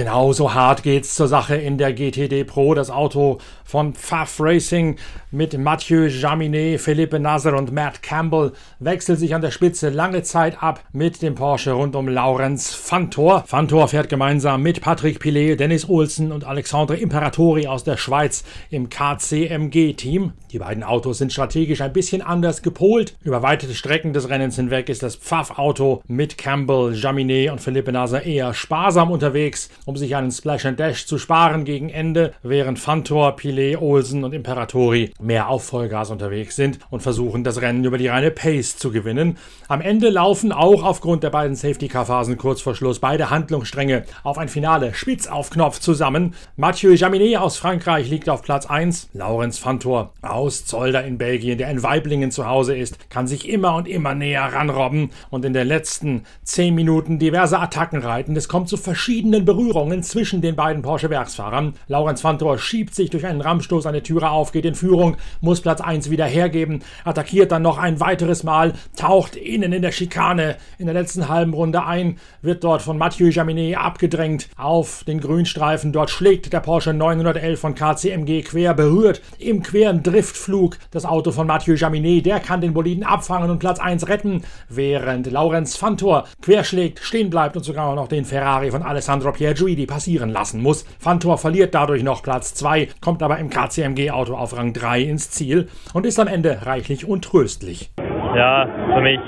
Genauso 0.00 0.54
hart 0.54 0.82
geht's 0.82 1.14
zur 1.14 1.28
Sache 1.28 1.56
in 1.56 1.76
der 1.76 1.92
GTD 1.92 2.44
Pro. 2.44 2.72
Das 2.72 2.88
Auto 2.88 3.36
von 3.66 3.92
Pfaff 3.92 4.40
Racing 4.40 4.96
mit 5.30 5.58
Mathieu 5.58 6.06
Jaminet, 6.06 6.80
Philippe 6.80 7.20
Nasser 7.20 7.54
und 7.54 7.70
Matt 7.70 8.02
Campbell 8.02 8.52
wechselt 8.78 9.18
sich 9.18 9.34
an 9.34 9.42
der 9.42 9.50
Spitze 9.50 9.90
lange 9.90 10.22
Zeit 10.22 10.62
ab 10.62 10.82
mit 10.94 11.20
dem 11.20 11.34
Porsche 11.34 11.72
rund 11.72 11.94
um 11.96 12.08
Laurenz 12.08 12.72
Fantor. 12.72 13.44
Fantor 13.46 13.88
fährt 13.88 14.08
gemeinsam 14.08 14.62
mit 14.62 14.80
Patrick 14.80 15.20
Pilet, 15.20 15.60
Dennis 15.60 15.86
Olsen 15.86 16.32
und 16.32 16.44
Alexandre 16.44 16.96
Imperatori 16.96 17.66
aus 17.66 17.84
der 17.84 17.98
Schweiz 17.98 18.42
im 18.70 18.88
KCMG-Team. 18.88 20.32
Die 20.52 20.58
beiden 20.58 20.82
Autos 20.82 21.18
sind 21.18 21.32
strategisch 21.32 21.80
ein 21.80 21.92
bisschen 21.92 22.22
anders 22.22 22.62
gepolt. 22.62 23.14
Über 23.22 23.40
weite 23.42 23.72
Strecken 23.72 24.12
des 24.12 24.28
Rennens 24.28 24.56
hinweg 24.56 24.88
ist 24.88 25.02
das 25.02 25.14
Pfaff-Auto 25.14 26.02
mit 26.08 26.38
Campbell, 26.38 26.92
Jaminet 26.94 27.52
und 27.52 27.60
Philippe 27.60 27.92
Nasser 27.92 28.24
eher 28.24 28.52
sparsam 28.52 29.12
unterwegs, 29.12 29.70
um 29.84 29.96
sich 29.96 30.16
einen 30.16 30.32
Splash 30.32 30.66
and 30.66 30.80
Dash 30.80 31.06
zu 31.06 31.18
sparen 31.18 31.64
gegen 31.64 31.88
Ende, 31.88 32.34
während 32.42 32.80
Fantor, 32.80 33.36
Pilet 33.36 33.76
Olsen 33.80 34.24
und 34.24 34.32
Imperatori 34.32 35.12
mehr 35.20 35.48
auf 35.48 35.64
Vollgas 35.64 36.10
unterwegs 36.10 36.56
sind 36.56 36.80
und 36.90 37.00
versuchen, 37.00 37.44
das 37.44 37.60
Rennen 37.60 37.84
über 37.84 37.98
die 37.98 38.08
reine 38.08 38.32
Pace 38.32 38.76
zu 38.76 38.90
gewinnen. 38.90 39.38
Am 39.68 39.80
Ende 39.80 40.08
laufen 40.08 40.50
auch 40.50 40.82
aufgrund 40.82 41.22
der 41.22 41.30
beiden 41.30 41.54
Safety-Car-Phasen 41.54 42.38
kurz 42.38 42.60
vor 42.60 42.74
Schluss 42.74 42.98
beide 42.98 43.30
Handlungsstränge 43.30 44.02
auf 44.24 44.36
ein 44.36 44.48
Finale 44.48 44.94
spitz 44.94 45.28
auf 45.28 45.50
Knopf 45.50 45.78
zusammen. 45.78 46.34
Mathieu 46.56 46.90
Jaminet 46.94 47.38
aus 47.38 47.56
Frankreich 47.56 48.10
liegt 48.10 48.28
auf 48.28 48.42
Platz 48.42 48.66
1. 48.66 49.10
Laurens 49.12 49.58
Fantor 49.60 50.12
aus 50.22 50.39
Zolder 50.48 51.04
in 51.04 51.18
Belgien, 51.18 51.58
der 51.58 51.70
in 51.70 51.82
Weiblingen 51.82 52.30
zu 52.30 52.46
Hause 52.46 52.76
ist, 52.76 53.10
kann 53.10 53.26
sich 53.26 53.48
immer 53.48 53.74
und 53.76 53.86
immer 53.86 54.14
näher 54.14 54.42
ranrobben 54.42 55.10
und 55.28 55.44
in 55.44 55.52
den 55.52 55.66
letzten 55.66 56.24
10 56.44 56.74
Minuten 56.74 57.18
diverse 57.18 57.58
Attacken 57.58 58.02
reiten. 58.02 58.34
Es 58.36 58.48
kommt 58.48 58.68
zu 58.68 58.76
verschiedenen 58.76 59.44
Berührungen 59.44 60.02
zwischen 60.02 60.40
den 60.40 60.56
beiden 60.56 60.82
Porsche-Werksfahrern. 60.82 61.74
Laurens 61.88 62.22
Fantor 62.22 62.58
schiebt 62.58 62.94
sich 62.94 63.10
durch 63.10 63.26
einen 63.26 63.40
Rammstoß 63.40 63.86
eine 63.86 64.02
Türe 64.02 64.30
auf, 64.30 64.52
geht 64.52 64.64
in 64.64 64.74
Führung, 64.74 65.16
muss 65.40 65.60
Platz 65.60 65.80
1 65.80 66.10
wieder 66.10 66.24
hergeben, 66.24 66.82
attackiert 67.04 67.52
dann 67.52 67.62
noch 67.62 67.78
ein 67.78 68.00
weiteres 68.00 68.42
Mal, 68.42 68.72
taucht 68.96 69.36
innen 69.36 69.72
in 69.72 69.82
der 69.82 69.92
Schikane 69.92 70.56
in 70.78 70.86
der 70.86 70.94
letzten 70.94 71.28
halben 71.28 71.52
Runde 71.52 71.84
ein, 71.84 72.18
wird 72.40 72.64
dort 72.64 72.82
von 72.82 72.96
Mathieu 72.96 73.28
Jaminet 73.28 73.76
abgedrängt 73.76 74.48
auf 74.56 75.04
den 75.04 75.20
Grünstreifen. 75.20 75.92
Dort 75.92 76.10
schlägt 76.10 76.52
der 76.52 76.60
Porsche 76.60 76.94
911 76.94 77.60
von 77.60 77.74
KCMG 77.74 78.42
quer, 78.42 78.74
berührt 78.74 79.20
im 79.38 79.62
queren 79.62 80.02
Driftflug 80.30 80.76
das 80.92 81.04
Auto 81.04 81.32
von 81.32 81.46
Mathieu 81.46 81.74
Jaminet. 81.74 82.26
Der 82.26 82.40
kann 82.40 82.60
den 82.60 82.72
Boliden 82.72 83.04
abfangen 83.04 83.50
und 83.50 83.58
Platz 83.58 83.80
1 83.80 84.08
retten, 84.08 84.42
während 84.68 85.30
Laurenz 85.30 85.76
Fantor 85.76 86.24
querschlägt, 86.42 87.00
stehen 87.00 87.30
bleibt 87.30 87.56
und 87.56 87.64
sogar 87.64 87.94
noch 87.94 88.08
den 88.08 88.24
Ferrari 88.24 88.70
von 88.70 88.82
Alessandro 88.82 89.32
Pierguidi 89.32 89.86
passieren 89.86 90.30
lassen 90.30 90.62
muss. 90.62 90.84
Fantor 90.98 91.38
verliert 91.38 91.74
dadurch 91.74 92.02
noch 92.02 92.22
Platz 92.22 92.54
2, 92.54 92.88
kommt 93.00 93.22
aber 93.22 93.38
im 93.38 93.50
KCMG-Auto 93.50 94.34
auf 94.34 94.56
Rang 94.56 94.72
3 94.72 95.02
ins 95.02 95.30
Ziel 95.30 95.68
und 95.94 96.06
ist 96.06 96.20
am 96.20 96.28
Ende 96.28 96.66
reichlich 96.66 97.06
untröstlich. 97.06 97.90
Ja, 97.98 98.68
für 98.94 99.00
mich, 99.00 99.20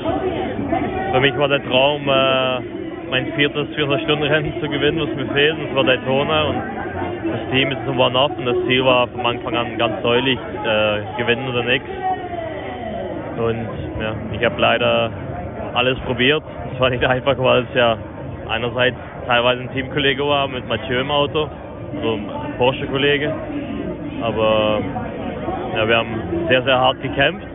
für 1.12 1.20
mich 1.20 1.36
war 1.36 1.48
der 1.48 1.62
Traum, 1.64 2.08
äh, 2.08 2.82
mein 3.10 3.32
viertes 3.34 3.68
400-Stunden-Rennen 3.76 4.54
zu 4.60 4.68
gewinnen, 4.68 5.00
was 5.00 5.14
mir 5.16 5.32
fehlt. 5.34 5.56
Das 5.58 5.74
war 5.74 5.84
Daytona 5.84 6.44
und 6.44 6.81
das 7.30 7.50
Team 7.50 7.70
ist 7.70 7.78
ein 7.78 7.98
One-Off 7.98 8.32
und 8.36 8.46
das 8.46 8.56
Ziel 8.66 8.84
war 8.84 9.06
von 9.08 9.24
Anfang 9.24 9.54
an 9.54 9.78
ganz 9.78 10.02
deutlich, 10.02 10.38
äh, 10.38 11.00
gewinnen 11.18 11.48
oder 11.48 11.62
nichts. 11.62 11.88
Und 13.36 13.68
ja, 14.00 14.14
ich 14.32 14.44
habe 14.44 14.60
leider 14.60 15.10
alles 15.74 15.98
probiert. 16.00 16.42
Es 16.74 16.80
war 16.80 16.90
nicht 16.90 17.04
einfach, 17.04 17.36
weil 17.38 17.62
es 17.62 17.74
ja 17.74 17.96
einerseits 18.48 18.96
teilweise 19.26 19.62
ein 19.62 19.72
Teamkollege 19.72 20.26
war 20.26 20.48
mit 20.48 20.68
Mathieu 20.68 21.00
im 21.00 21.10
Auto, 21.10 21.48
so 22.02 22.14
ein 22.14 22.26
Porsche-Kollege. 22.58 23.32
Aber 24.22 24.80
ja, 25.76 25.88
wir 25.88 25.96
haben 25.96 26.46
sehr, 26.48 26.62
sehr 26.62 26.78
hart 26.78 27.00
gekämpft, 27.00 27.46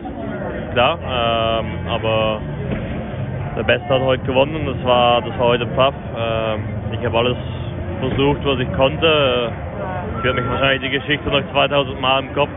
klar. 0.74 0.98
Ähm, 1.04 1.88
aber 1.88 2.42
der 3.56 3.64
Beste 3.64 3.88
hat 3.90 4.02
heute 4.02 4.24
gewonnen 4.24 4.56
und 4.56 4.66
das 4.68 4.86
war, 4.86 5.22
das 5.22 5.38
war 5.38 5.48
heute 5.48 5.68
Pfaff. 5.68 5.94
Ähm, 6.18 6.64
ich 6.94 7.06
habe 7.06 7.18
alles 7.18 7.38
versucht, 8.00 8.46
was 8.46 8.60
ich 8.60 8.72
konnte. 8.74 9.52
Ich 10.18 10.24
werde 10.24 10.42
mich 10.42 10.50
wahrscheinlich 10.50 10.92
die 10.92 10.98
Geschichte 10.98 11.30
noch 11.30 11.42
2000 11.52 12.02
Mal 12.02 12.24
im 12.24 12.34
Kopf 12.34 12.50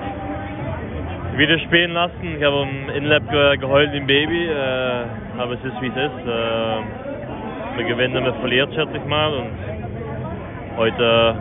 wieder 1.37 1.59
spielen 1.61 1.93
lassen. 1.93 2.37
Ich 2.37 2.45
habe 2.45 2.63
im 2.63 2.91
Inlap 2.95 3.31
geheult 3.61 3.93
wie 3.93 3.97
ein 3.97 4.07
Baby, 4.07 4.47
äh, 4.47 5.05
aber 5.39 5.55
es 5.55 5.65
ist 5.65 5.81
wie 5.81 5.89
es 5.89 5.97
ist. 5.97 6.27
Äh, 6.27 7.77
wir 7.77 7.85
gewinnen, 7.85 8.25
wir 8.25 8.35
verlieren, 8.35 8.73
schätze 8.75 8.97
ich 8.97 9.05
mal. 9.07 9.33
Und 9.33 10.77
heute, 10.77 11.37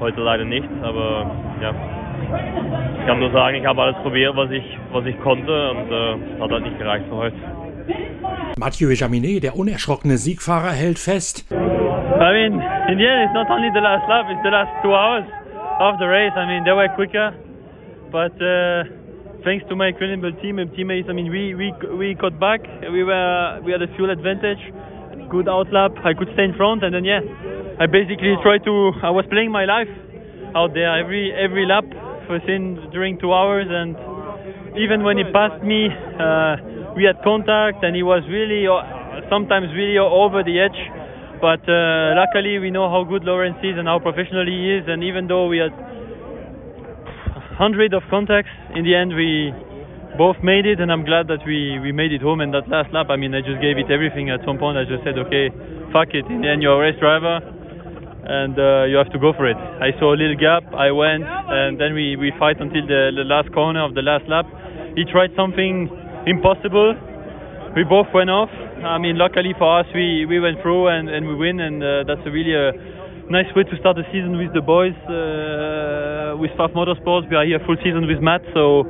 heute 0.00 0.20
leider 0.20 0.44
nicht, 0.44 0.68
aber 0.82 1.30
ja. 1.60 1.74
Ich 3.00 3.06
kann 3.06 3.18
nur 3.18 3.30
sagen, 3.32 3.56
ich 3.56 3.66
habe 3.66 3.82
alles 3.82 3.96
probiert, 4.02 4.34
was 4.36 4.50
ich, 4.50 4.64
was 4.92 5.04
ich 5.04 5.20
konnte 5.20 5.70
und 5.70 5.90
äh, 5.90 6.40
hat 6.40 6.50
halt 6.50 6.64
nicht 6.64 6.78
gereicht 6.78 7.04
für 7.08 7.16
heute. 7.16 7.36
Mathieu 8.56 8.90
Jaminet, 8.90 9.42
der 9.42 9.56
unerschrockene 9.56 10.16
Siegfahrer, 10.16 10.70
hält 10.70 10.98
fest. 10.98 11.44
I 12.14 12.30
mean, 12.30 12.54
in 12.54 12.96
the 13.02 13.06
end, 13.10 13.26
it's 13.26 13.34
not 13.34 13.50
only 13.50 13.74
the 13.74 13.82
last 13.82 14.06
lap, 14.06 14.30
it's 14.30 14.38
the 14.46 14.54
last 14.54 14.70
two 14.86 14.94
hours 14.94 15.26
of 15.82 15.98
the 15.98 16.06
race. 16.06 16.30
I 16.38 16.46
mean, 16.46 16.62
they 16.62 16.70
were 16.70 16.86
quicker, 16.94 17.34
but 18.14 18.30
uh, 18.38 18.86
thanks 19.42 19.66
to 19.66 19.74
my 19.74 19.90
incredible 19.90 20.30
team 20.38 20.62
and 20.62 20.70
teammates, 20.78 21.10
I 21.10 21.14
mean, 21.14 21.26
we, 21.26 21.58
we, 21.58 21.74
we 21.90 22.14
got 22.14 22.38
back. 22.38 22.62
We 22.86 23.02
were 23.02 23.58
we 23.66 23.74
had 23.74 23.82
a 23.82 23.90
fuel 23.98 24.14
advantage, 24.14 24.62
good 25.26 25.50
outlap. 25.50 25.98
I 26.06 26.14
could 26.14 26.30
stay 26.38 26.46
in 26.46 26.54
front, 26.54 26.86
and 26.86 26.94
then 26.94 27.02
yeah, 27.02 27.18
I 27.82 27.90
basically 27.90 28.38
tried 28.46 28.62
to. 28.62 28.94
I 29.02 29.10
was 29.10 29.26
playing 29.26 29.50
my 29.50 29.66
life 29.66 29.90
out 30.54 30.70
there 30.70 30.94
every 30.94 31.34
every 31.34 31.66
lap 31.66 31.84
within 32.30 32.78
during 32.94 33.18
two 33.18 33.34
hours, 33.34 33.66
and 33.66 33.98
even 34.78 35.02
when 35.02 35.18
he 35.18 35.26
passed 35.34 35.62
me. 35.66 35.90
Uh, 35.90 36.74
we 36.94 37.02
had 37.02 37.18
contact 37.26 37.82
and 37.82 37.94
he 37.94 38.02
was 38.02 38.22
really 38.30 38.70
uh, 38.70 38.78
sometimes 39.26 39.66
really 39.74 39.98
over 39.98 40.46
the 40.46 40.62
edge 40.62 40.78
but 41.40 41.62
uh, 41.68 42.14
luckily 42.14 42.58
we 42.58 42.70
know 42.70 42.88
how 42.88 43.04
good 43.04 43.24
Lawrence 43.24 43.58
is 43.62 43.76
and 43.78 43.88
how 43.88 43.98
professional 43.98 44.46
he 44.46 44.78
is. 44.78 44.84
And 44.86 45.02
even 45.02 45.26
though 45.26 45.46
we 45.46 45.58
had 45.58 45.72
hundreds 47.56 47.94
of 47.94 48.02
contacts 48.10 48.50
in 48.74 48.84
the 48.84 48.94
end 48.94 49.14
we 49.14 49.54
both 50.18 50.36
made 50.42 50.66
it. 50.66 50.80
And 50.80 50.90
I'm 50.90 51.04
glad 51.04 51.28
that 51.28 51.42
we, 51.46 51.78
we 51.78 51.92
made 51.92 52.12
it 52.12 52.22
home 52.22 52.40
in 52.40 52.50
that 52.52 52.68
last 52.68 52.92
lap. 52.92 53.06
I 53.10 53.16
mean 53.16 53.34
I 53.34 53.40
just 53.40 53.60
gave 53.60 53.78
it 53.78 53.90
everything 53.90 54.30
at 54.30 54.40
some 54.46 54.58
point. 54.58 54.78
I 54.78 54.84
just 54.84 55.02
said 55.04 55.18
okay 55.18 55.50
fuck 55.92 56.14
it. 56.14 56.26
In 56.26 56.42
the 56.42 56.50
end 56.50 56.62
you're 56.62 56.78
a 56.78 56.82
race 56.90 56.98
driver 56.98 57.42
and 58.24 58.56
uh, 58.56 58.88
you 58.88 58.96
have 58.96 59.12
to 59.12 59.20
go 59.20 59.36
for 59.36 59.44
it. 59.44 59.56
I 59.56 59.92
saw 60.00 60.14
a 60.14 60.18
little 60.18 60.36
gap. 60.36 60.64
I 60.72 60.90
went 60.90 61.24
and 61.24 61.78
then 61.78 61.92
we, 61.94 62.16
we 62.16 62.32
fight 62.38 62.60
until 62.60 62.86
the, 62.86 63.12
the 63.12 63.26
last 63.26 63.52
corner 63.52 63.84
of 63.84 63.94
the 63.94 64.02
last 64.02 64.24
lap. 64.28 64.46
He 64.96 65.04
tried 65.04 65.30
something 65.36 65.90
impossible. 66.26 66.96
We 67.76 67.82
both 67.82 68.06
went 68.14 68.30
off. 68.30 68.50
I 68.86 68.98
mean, 68.98 69.18
luckily 69.18 69.52
for 69.58 69.80
us, 69.80 69.86
we, 69.92 70.26
we 70.26 70.38
went 70.38 70.62
through 70.62 70.86
and, 70.88 71.08
and 71.08 71.26
we 71.26 71.34
win, 71.34 71.58
and 71.58 71.82
uh, 71.82 72.04
that's 72.06 72.22
a 72.24 72.30
really 72.30 72.54
a 72.54 72.70
nice 73.30 73.50
way 73.56 73.64
to 73.64 73.76
start 73.80 73.96
the 73.96 74.06
season 74.14 74.38
with 74.38 74.54
the 74.54 74.62
boys, 74.62 74.94
uh, 75.10 76.38
with 76.38 76.54
Faf 76.54 76.70
Motorsports. 76.70 77.28
We 77.28 77.34
are 77.34 77.44
here 77.44 77.58
full 77.66 77.76
season 77.82 78.06
with 78.06 78.22
Matt, 78.22 78.42
so 78.54 78.86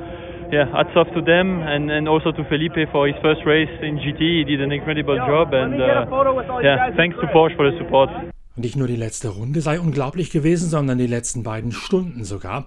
yeah, 0.52 0.68
hats 0.68 0.92
off 0.96 1.08
to 1.16 1.22
them 1.22 1.62
and, 1.62 1.90
and 1.90 2.08
also 2.08 2.30
to 2.32 2.44
Felipe 2.44 2.76
for 2.92 3.08
his 3.08 3.16
first 3.22 3.40
race 3.46 3.72
in 3.80 3.96
GT. 3.96 4.20
He 4.20 4.44
did 4.44 4.60
an 4.60 4.70
incredible 4.70 5.16
job, 5.16 5.54
and 5.54 5.80
uh, 5.80 6.60
yeah, 6.60 6.92
thanks 6.94 7.16
to 7.20 7.26
Porsche 7.32 7.56
for 7.56 7.70
the 7.70 7.78
support. 7.78 8.10
Nicht 8.56 8.76
nur 8.76 8.86
die 8.86 8.96
letzte 8.96 9.30
Runde 9.30 9.60
sei 9.62 9.80
unglaublich 9.80 10.30
gewesen, 10.30 10.68
sondern 10.68 10.98
die 10.98 11.08
letzten 11.08 11.42
beiden 11.42 11.72
Stunden 11.72 12.22
sogar. 12.24 12.66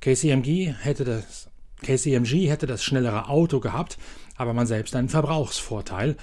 KCMG 0.00 0.72
hätte 0.80 1.04
das 1.04 1.50
KCMG 1.82 2.48
hätte 2.50 2.66
das 2.66 2.82
schnellere 2.82 3.28
Auto 3.28 3.60
gehabt, 3.60 3.98
aber 4.38 4.54
man 4.54 4.66
selbst 4.66 4.96
einen 4.96 5.10
Verbrauchsvorteil. 5.10 6.16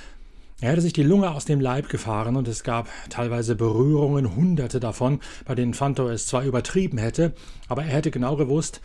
Er 0.62 0.72
hätte 0.72 0.82
sich 0.82 0.94
die 0.94 1.04
Lunge 1.04 1.32
aus 1.32 1.46
dem 1.46 1.60
Leib 1.60 1.90
gefahren 1.90 2.38
und 2.38 2.48
es 2.48 2.64
gab 2.64 2.88
teilweise 3.10 3.56
Berührungen, 3.56 4.36
hunderte 4.36 4.80
davon, 4.80 5.20
bei 5.44 5.54
denen 5.54 5.74
Fanto 5.74 6.08
es 6.08 6.28
zwar 6.28 6.44
übertrieben 6.44 6.98
hätte, 6.98 7.34
aber 7.68 7.84
er 7.84 7.92
hätte 7.92 8.10
genau 8.10 8.38
gewusst, 8.38 8.82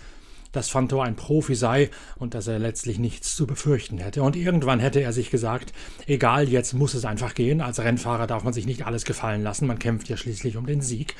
dass 0.50 0.68
Fanto 0.68 1.00
ein 1.00 1.14
Profi 1.14 1.54
sei 1.54 1.90
und 2.16 2.34
dass 2.34 2.48
er 2.48 2.58
letztlich 2.58 2.98
nichts 2.98 3.36
zu 3.36 3.46
befürchten 3.46 3.98
hätte. 3.98 4.24
Und 4.24 4.34
irgendwann 4.34 4.80
hätte 4.80 5.00
er 5.00 5.12
sich 5.12 5.30
gesagt, 5.30 5.72
egal, 6.06 6.48
jetzt 6.48 6.72
muss 6.72 6.94
es 6.94 7.04
einfach 7.04 7.34
gehen. 7.34 7.60
Als 7.60 7.78
Rennfahrer 7.78 8.26
darf 8.26 8.42
man 8.42 8.52
sich 8.52 8.66
nicht 8.66 8.84
alles 8.84 9.04
gefallen 9.04 9.44
lassen, 9.44 9.68
man 9.68 9.78
kämpft 9.78 10.08
ja 10.08 10.16
schließlich 10.16 10.56
um 10.56 10.66
den 10.66 10.80
Sieg. 10.80 11.14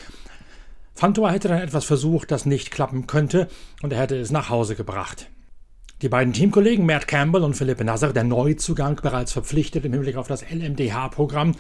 Fanto 0.95 1.29
hätte 1.29 1.47
dann 1.47 1.61
etwas 1.61 1.85
versucht, 1.85 2.33
das 2.33 2.45
nicht 2.45 2.73
klappen 2.73 3.07
könnte, 3.07 3.49
und 3.83 3.93
er 3.93 4.00
hätte 4.00 4.19
es 4.19 4.33
nach 4.33 4.50
Hause 4.50 4.75
gebracht. 4.75 5.29
Die 6.02 6.09
beiden 6.09 6.33
Teamkollegen 6.33 6.87
Matt 6.87 7.07
Campbell 7.07 7.45
und 7.45 7.52
Philippe 7.52 7.85
Nasser, 7.85 8.14
der 8.14 8.25
Neuzugang 8.25 8.99
bereits 9.02 9.35
verpflichtet 9.35 9.85
im 9.85 9.92
Hinblick 9.92 10.16
auf 10.16 10.28
das 10.28 10.42
LMDH-Programm, 10.50 11.52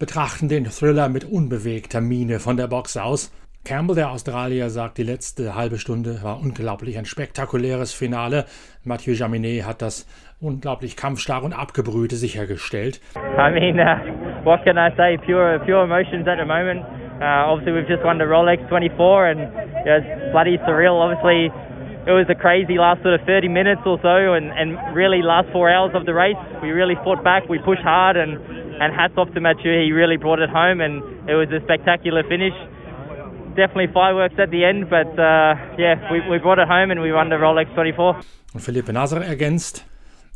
betrachten 0.00 0.48
den 0.48 0.64
Thriller 0.64 1.08
mit 1.08 1.24
unbewegter 1.24 2.00
Miene 2.00 2.40
von 2.40 2.56
der 2.56 2.66
Box 2.66 2.96
aus. 2.96 3.32
Campbell, 3.64 3.94
der 3.94 4.10
Australier, 4.10 4.70
sagt, 4.70 4.98
die 4.98 5.04
letzte 5.04 5.54
halbe 5.54 5.78
Stunde 5.78 6.18
war 6.24 6.40
unglaublich 6.40 6.98
ein 6.98 7.04
spektakuläres 7.04 7.92
Finale. 7.92 8.46
Mathieu 8.82 9.12
Jaminet 9.12 9.64
hat 9.64 9.82
das 9.82 10.04
unglaublich 10.40 10.96
kampfstark 10.96 11.44
und 11.44 11.52
abgebrühte 11.52 12.16
sichergestellt. 12.16 13.00
I 13.14 13.52
mean, 13.52 13.78
uh, 13.78 14.44
what 14.44 14.64
can 14.64 14.76
I 14.76 14.90
say? 14.96 15.16
Pure, 15.24 15.60
pure 15.60 15.84
emotions 15.84 16.26
at 16.26 16.38
the 16.40 16.44
moment. 16.44 16.82
Uh, 17.22 17.46
obviously, 17.46 17.72
we've 17.72 17.88
just 17.88 18.04
won 18.04 18.18
the 18.18 18.24
Rolex 18.24 18.68
24, 18.68 19.26
and 19.26 19.40
yeah, 19.86 19.98
it's 20.02 20.32
bloody 20.32 20.58
surreal. 20.66 21.00
Obviously, 21.00 21.50
it 22.06 22.12
was 22.12 22.26
a 22.30 22.34
crazy 22.34 22.78
last 22.78 23.02
sort 23.02 23.14
of 23.14 23.26
30 23.26 23.48
minutes 23.48 23.82
or 23.84 23.98
so, 24.00 24.34
and, 24.34 24.52
and 24.52 24.78
really 24.94 25.22
last 25.22 25.50
four 25.50 25.68
hours 25.68 25.90
of 25.94 26.06
the 26.06 26.14
race, 26.14 26.38
we 26.62 26.70
really 26.70 26.94
fought 27.02 27.22
back, 27.24 27.48
we 27.48 27.58
pushed 27.58 27.82
hard, 27.82 28.16
and, 28.16 28.38
and 28.80 28.94
hats 28.94 29.14
off 29.16 29.32
to 29.34 29.40
Mathieu, 29.40 29.82
he 29.84 29.90
really 29.90 30.16
brought 30.16 30.38
it 30.38 30.50
home, 30.50 30.80
and 30.80 31.02
it 31.28 31.34
was 31.34 31.50
a 31.50 31.60
spectacular 31.64 32.22
finish. 32.28 32.54
Definitely 33.56 33.90
fireworks 33.92 34.38
at 34.38 34.50
the 34.50 34.64
end, 34.64 34.88
but 34.88 35.08
uh, 35.18 35.54
yeah, 35.78 35.96
we, 36.12 36.20
we 36.30 36.38
brought 36.38 36.58
it 36.58 36.68
home 36.68 36.90
and 36.90 37.00
we 37.00 37.10
won 37.10 37.30
the 37.30 37.36
Rolex 37.36 37.72
24. 37.74 38.22
Und 38.54 38.60
Philippe 38.60 38.92
Nasser 38.92 39.22
ergänzt, 39.24 39.86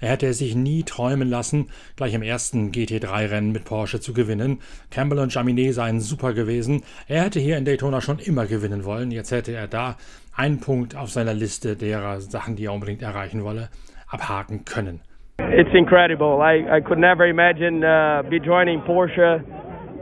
Er 0.02 0.08
hätte 0.08 0.26
es 0.26 0.38
sich 0.38 0.54
nie 0.54 0.82
träumen 0.82 1.28
lassen, 1.28 1.68
gleich 1.96 2.14
im 2.14 2.22
ersten 2.22 2.70
GT3-Rennen 2.70 3.52
mit 3.52 3.64
Porsche 3.64 4.00
zu 4.00 4.14
gewinnen. 4.14 4.60
Campbell 4.90 5.18
und 5.18 5.34
Jaminet 5.34 5.74
seien 5.74 6.00
super 6.00 6.32
gewesen. 6.32 6.82
Er 7.06 7.24
hätte 7.24 7.38
hier 7.38 7.58
in 7.58 7.66
Daytona 7.66 8.00
schon 8.00 8.18
immer 8.18 8.46
gewinnen 8.46 8.86
wollen. 8.86 9.10
Jetzt 9.10 9.30
hätte 9.30 9.52
er 9.52 9.68
da 9.68 9.98
einen 10.36 10.60
Punkt 10.60 10.96
auf 10.96 11.10
seiner 11.10 11.34
Liste 11.34 11.76
derer 11.76 12.20
Sachen, 12.20 12.56
die 12.56 12.66
er 12.66 12.72
unbedingt 12.72 13.02
erreichen 13.02 13.44
wolle, 13.44 13.68
abhaken 14.08 14.64
können. 14.64 15.00
It's 15.38 15.74
incredible. 15.74 16.40
I, 16.42 16.78
I 16.78 16.80
could 16.80 16.98
never 16.98 17.26
imagine 17.26 17.82
uh, 17.82 18.22
be 18.28 18.38
joining 18.38 18.80
Porsche 18.82 19.42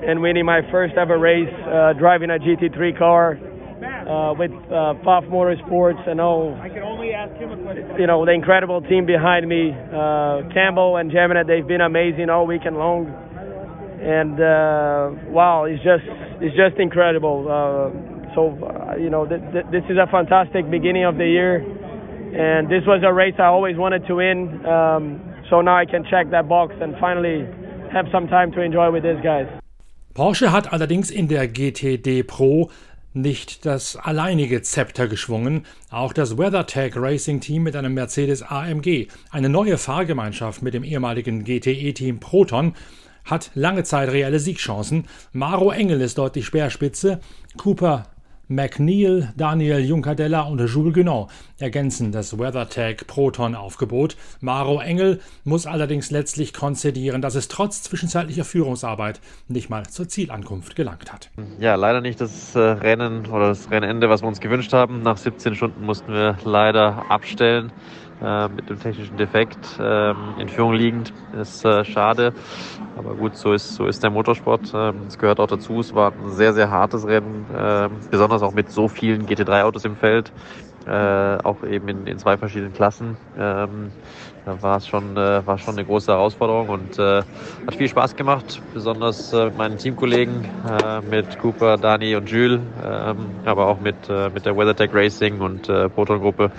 and 0.03 0.21
winning 0.21 0.45
my 0.45 0.63
first 0.71 0.95
ever 0.97 1.19
race, 1.19 1.53
uh, 1.67 1.93
driving 1.99 2.31
a 2.31 2.39
GT3 2.39 2.99
car. 2.99 3.39
uh, 4.09 4.33
with 4.39 4.51
uh, 4.51 4.97
Pfaff 5.05 5.29
Motorsports 5.29 6.01
and 6.09 6.21
all, 6.21 6.57
you 7.99 8.07
know, 8.07 8.25
the 8.25 8.33
incredible 8.33 8.81
team 8.81 9.05
behind 9.05 9.47
me, 9.47 9.71
uh, 9.71 10.49
Campbell 10.55 10.97
and 10.97 11.13
Gemini, 11.13 11.43
they've 11.45 11.67
been 11.67 11.83
amazing 11.83 12.31
all 12.31 12.47
weekend 12.47 12.77
long, 12.77 13.07
and 14.01 14.41
uh, 14.41 15.31
wow, 15.31 15.65
it's 15.65 15.83
just 15.85 16.05
it's 16.41 16.57
just 16.57 16.81
incredible. 16.81 17.45
So 18.35 18.57
uh, 18.63 18.97
you 18.97 19.11
know, 19.11 19.27
th- 19.27 19.41
th- 19.53 19.67
this 19.71 19.85
is 19.89 19.97
a 19.99 20.07
fantastic 20.07 20.71
beginning 20.71 21.05
of 21.05 21.17
the 21.17 21.27
year, 21.27 21.65
and 22.35 22.69
this 22.69 22.85
was 22.87 23.03
a 23.05 23.13
race 23.13 23.35
I 23.39 23.47
always 23.47 23.77
wanted 23.77 24.07
to 24.07 24.15
win. 24.17 24.65
Um, 24.67 25.21
so 25.51 25.61
now 25.61 25.77
I 25.77 25.87
can 25.87 26.05
check 26.05 26.31
that 26.31 26.49
box 26.49 26.75
and 26.81 26.95
finally 26.99 27.47
have 27.93 28.07
some 28.13 28.29
time 28.29 28.53
to 28.53 28.61
enjoy 28.61 28.91
with 28.91 29.03
these 29.03 29.21
guys. 29.23 29.47
Porsche 30.15 30.51
hat 30.53 30.73
allerdings 30.73 31.11
in 31.11 31.29
der 31.29 31.47
GTD 31.47 32.25
Pro 32.27 32.71
nicht 33.15 33.65
das 33.67 33.97
alleinige 33.97 34.63
Zepter 34.63 35.09
geschwungen, 35.09 35.65
auch 35.91 36.13
das 36.13 36.37
WeatherTech 36.37 36.95
Racing 36.97 37.41
Team 37.41 37.63
mit 37.63 37.77
einem 37.77 37.95
Mercedes 37.95 38.43
AMG, 38.43 39.09
eine 39.31 39.49
neue 39.49 39.79
Fahrgemeinschaft 39.79 40.63
mit 40.63 40.75
dem 40.75 40.85
ehemaligen 40.85 41.45
GTE-Team 41.45 42.21
Proton, 42.21 42.75
hat 43.25 43.51
lange 43.55 43.85
Zeit 43.85 44.11
reelle 44.11 44.39
Siegchancen. 44.39 45.07
Maro 45.33 45.71
Engel 45.71 46.01
ist 46.01 46.19
dort 46.19 46.37
die 46.37 46.43
Speerspitze, 46.43 47.21
Cooper 47.57 48.05
McNeil, 48.49 49.31
Daniel 49.37 49.81
Juncadella 49.81 50.41
und 50.43 50.59
Jules 50.67 50.95
Guénon 50.95 51.29
ergänzen 51.59 52.13
das 52.13 52.39
WeatherTech 52.39 53.07
Proton-Aufgebot. 53.07 54.17
Maro 54.41 54.81
Engel 54.81 55.21
muss 55.45 55.67
allerdings 55.67 56.11
letztlich 56.11 56.55
konzedieren, 56.55 57.21
dass 57.21 57.35
es 57.35 57.49
trotz 57.49 57.83
zwischenzeitlicher 57.83 58.47
Führungsarbeit 58.47 59.21
nicht 59.49 59.69
mal 59.69 59.87
zur 59.87 60.09
Zielankunft 60.09 60.77
gelangt 60.77 61.13
hat. 61.13 61.31
Ja, 61.61 61.75
leider 61.75 62.01
nicht 62.01 62.23
das 62.23 62.55
äh, 62.55 62.61
Rennen 62.61 63.27
oder 63.27 63.49
das 63.49 63.71
Rennende, 63.71 64.09
was 64.09 64.23
wir 64.23 64.29
uns 64.29 64.41
gewünscht 64.41 64.73
haben. 64.73 65.03
Nach 65.03 65.19
17 65.19 65.55
Stunden 65.55 65.85
mussten 65.85 66.11
wir 66.11 66.39
leider 66.45 67.11
abstellen 67.11 67.71
äh, 68.21 68.49
mit 68.49 68.69
dem 68.71 68.79
technischen 68.79 69.17
Defekt 69.17 69.79
äh, 69.79 70.11
in 70.41 70.49
Führung 70.49 70.75
liegend. 70.75 71.13
Ist 71.33 71.65
äh, 71.65 71.85
schade, 71.85 72.33
aber 72.97 73.15
gut, 73.15 73.37
so 73.37 73.53
ist, 73.53 73.75
so 73.75 73.87
ist 73.87 74.03
der 74.03 74.11
Motorsport. 74.11 74.73
Ähm, 74.75 75.07
es 75.09 75.19
gehört 75.19 75.41
auch 75.41 75.47
dazu. 75.47 75.81
Es 75.81 75.95
war 75.95 76.13
ein 76.13 76.31
sehr, 76.31 76.53
sehr 76.53 76.71
hartes 76.71 77.07
Rennen, 77.07 77.47
ähm, 77.55 78.01
besonders 78.11 78.43
auch 78.43 78.53
mit 78.53 78.71
so 78.71 78.89
vielen 78.89 79.27
GT3-Autos 79.27 79.85
im 79.85 79.97
Feld. 79.97 80.33
äh, 80.87 81.39
auch 81.45 81.63
eben 81.65 81.89
in, 81.89 82.07
in, 82.07 82.19
zwei 82.19 82.39
verschiedenen 82.39 82.73
Klassen. 82.73 83.19
Da 84.49 84.63
war 84.63 84.79
es 84.79 84.89
schon, 84.89 85.15
äh, 85.19 85.47
war 85.47 85.59
schon 85.59 85.75
eine 85.75 85.85
große 85.85 86.11
Herausforderung 86.11 86.71
und 86.71 86.99
äh, 86.99 87.19
hat 87.19 87.75
viel 87.77 87.87
Spaß 87.87 88.17
gemacht, 88.17 88.63
besonders 88.73 89.31
äh, 89.35 89.45
mit 89.45 89.59
meinen 89.59 89.77
Teamkollegen, 89.77 90.43
äh, 90.67 91.03
mit 91.03 91.39
Cooper, 91.39 91.77
Dani 91.77 92.17
und 92.17 92.31
Jules, 92.31 92.63
ähm, 92.83 93.27
aber 93.45 93.67
auch 93.67 93.79
mit, 93.79 93.95
äh, 94.09 94.31
mit 94.31 94.47
der 94.47 94.57
WeatherTech 94.57 94.89
Racing 94.95 95.43
und 95.43 95.69
äh, 95.69 95.91
Proton 95.91 96.21
Gruppe 96.21 96.51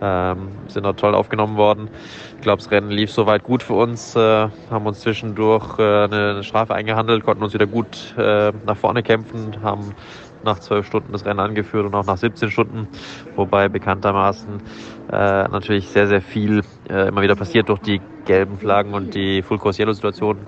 ähm, 0.00 0.50
sind 0.68 0.86
auch 0.86 0.94
toll 0.94 1.16
aufgenommen 1.16 1.56
worden. 1.56 1.90
Ich 2.36 2.42
glaube, 2.42 2.62
das 2.62 2.70
Rennen 2.70 2.92
lief 2.92 3.10
soweit 3.10 3.42
gut 3.42 3.64
für 3.64 3.74
uns, 3.74 4.14
haben 4.16 4.86
uns 4.86 5.00
zwischendurch 5.00 5.78
eine, 5.78 6.30
eine, 6.30 6.44
Strafe 6.44 6.74
eingehandelt, 6.74 7.22
konnten 7.24 7.44
uns 7.44 7.54
wieder 7.54 7.68
gut 7.68 8.14
nach 8.16 8.76
vorne 8.76 9.04
kämpfen, 9.04 9.62
haben 9.62 9.94
nach 10.44 10.58
zwölf 10.58 10.86
Stunden 10.86 11.12
das 11.12 11.24
Rennen 11.24 11.40
angeführt 11.40 11.86
und 11.86 11.94
auch 11.94 12.06
nach 12.06 12.16
17 12.16 12.50
Stunden, 12.50 12.88
wobei 13.36 13.68
bekanntermaßen 13.68 14.60
äh, 15.10 15.48
natürlich 15.48 15.88
sehr, 15.88 16.06
sehr 16.06 16.20
viel 16.20 16.62
äh, 16.88 17.08
immer 17.08 17.22
wieder 17.22 17.36
passiert 17.36 17.68
durch 17.68 17.80
die 17.80 18.00
gelben 18.24 18.58
Flaggen 18.58 18.94
und 18.94 19.14
die 19.14 19.42
Full 19.42 19.58
Course 19.58 19.80
Yellow 19.80 19.92
Situation. 19.92 20.38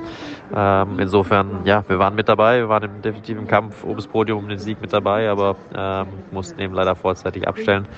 Ähm, 0.54 0.98
insofern, 0.98 1.64
ja, 1.64 1.84
wir 1.88 1.98
waren 1.98 2.14
mit 2.14 2.28
dabei, 2.28 2.58
wir 2.58 2.68
waren 2.68 2.84
im 2.84 3.02
definitiven 3.02 3.46
Kampf 3.46 3.84
oberes 3.84 4.06
Podium 4.06 4.38
um 4.38 4.48
den 4.48 4.58
Sieg 4.58 4.80
mit 4.80 4.92
dabei, 4.92 5.28
aber 5.28 5.56
ähm, 5.74 6.06
mussten 6.30 6.60
eben 6.60 6.74
leider 6.74 6.94
vorzeitig 6.94 7.46
abstellen. 7.48 7.88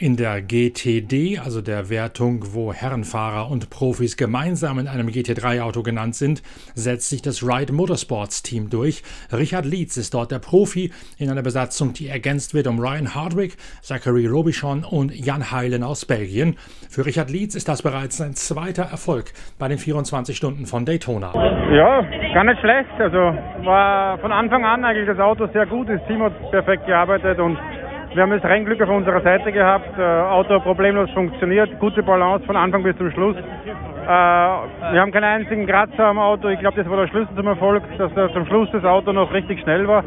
In 0.00 0.16
der 0.16 0.40
GTD, 0.40 1.40
also 1.40 1.60
der 1.60 1.90
Wertung, 1.90 2.54
wo 2.54 2.72
Herrenfahrer 2.72 3.50
und 3.50 3.68
Profis 3.68 4.16
gemeinsam 4.16 4.78
in 4.78 4.86
einem 4.86 5.08
GT3-Auto 5.08 5.82
genannt 5.82 6.14
sind, 6.14 6.40
setzt 6.76 7.10
sich 7.10 7.20
das 7.20 7.42
Ride 7.42 7.72
Motorsports 7.72 8.44
Team 8.44 8.70
durch. 8.70 9.02
Richard 9.32 9.64
Leeds 9.64 9.96
ist 9.96 10.14
dort 10.14 10.30
der 10.30 10.38
Profi 10.38 10.92
in 11.18 11.30
einer 11.30 11.42
Besatzung, 11.42 11.94
die 11.94 12.06
ergänzt 12.06 12.54
wird 12.54 12.68
um 12.68 12.78
Ryan 12.78 13.16
Hardwick, 13.16 13.56
Zachary 13.82 14.28
Robichon 14.28 14.84
und 14.84 15.12
Jan 15.12 15.50
Heilen 15.50 15.82
aus 15.82 16.06
Belgien. 16.06 16.54
Für 16.88 17.04
Richard 17.04 17.28
Leeds 17.28 17.56
ist 17.56 17.68
das 17.68 17.82
bereits 17.82 18.18
sein 18.18 18.34
zweiter 18.34 18.84
Erfolg 18.84 19.32
bei 19.58 19.66
den 19.66 19.78
24 19.78 20.36
Stunden 20.36 20.66
von 20.66 20.86
Daytona. 20.86 21.32
Ja, 21.74 22.02
gar 22.34 22.44
nicht 22.44 22.60
schlecht. 22.60 23.00
Also 23.00 23.18
war 23.64 24.16
von 24.18 24.30
Anfang 24.30 24.64
an 24.64 24.84
eigentlich 24.84 25.08
das 25.08 25.18
Auto 25.18 25.48
sehr 25.52 25.66
gut. 25.66 25.88
Das 25.88 26.00
Team 26.06 26.22
hat 26.22 26.52
perfekt 26.52 26.86
gearbeitet 26.86 27.40
und 27.40 27.58
wir 28.14 28.22
haben 28.22 28.30
das 28.30 28.44
Rennglück 28.44 28.80
auf 28.80 28.88
unserer 28.88 29.20
Seite 29.20 29.52
gehabt. 29.52 29.98
Äh, 29.98 30.02
Auto 30.02 30.58
problemlos 30.60 31.10
funktioniert, 31.10 31.78
gute 31.78 32.02
Balance 32.02 32.46
von 32.46 32.56
Anfang 32.56 32.82
bis 32.82 32.96
zum 32.96 33.10
Schluss. 33.10 33.36
Äh, 33.36 34.08
wir 34.08 35.00
haben 35.00 35.12
keinen 35.12 35.24
einzigen 35.24 35.66
Kratzer 35.66 36.06
am 36.06 36.18
Auto. 36.18 36.48
Ich 36.48 36.58
glaube, 36.58 36.82
das 36.82 36.90
war 36.90 36.96
der 36.96 37.08
Schlüssel 37.08 37.34
zum 37.36 37.46
Erfolg, 37.46 37.82
dass 37.98 38.12
da 38.14 38.32
zum 38.32 38.46
Schluss 38.46 38.70
das 38.72 38.84
Auto 38.84 39.12
noch 39.12 39.32
richtig 39.32 39.60
schnell 39.60 39.86
war. 39.86 40.02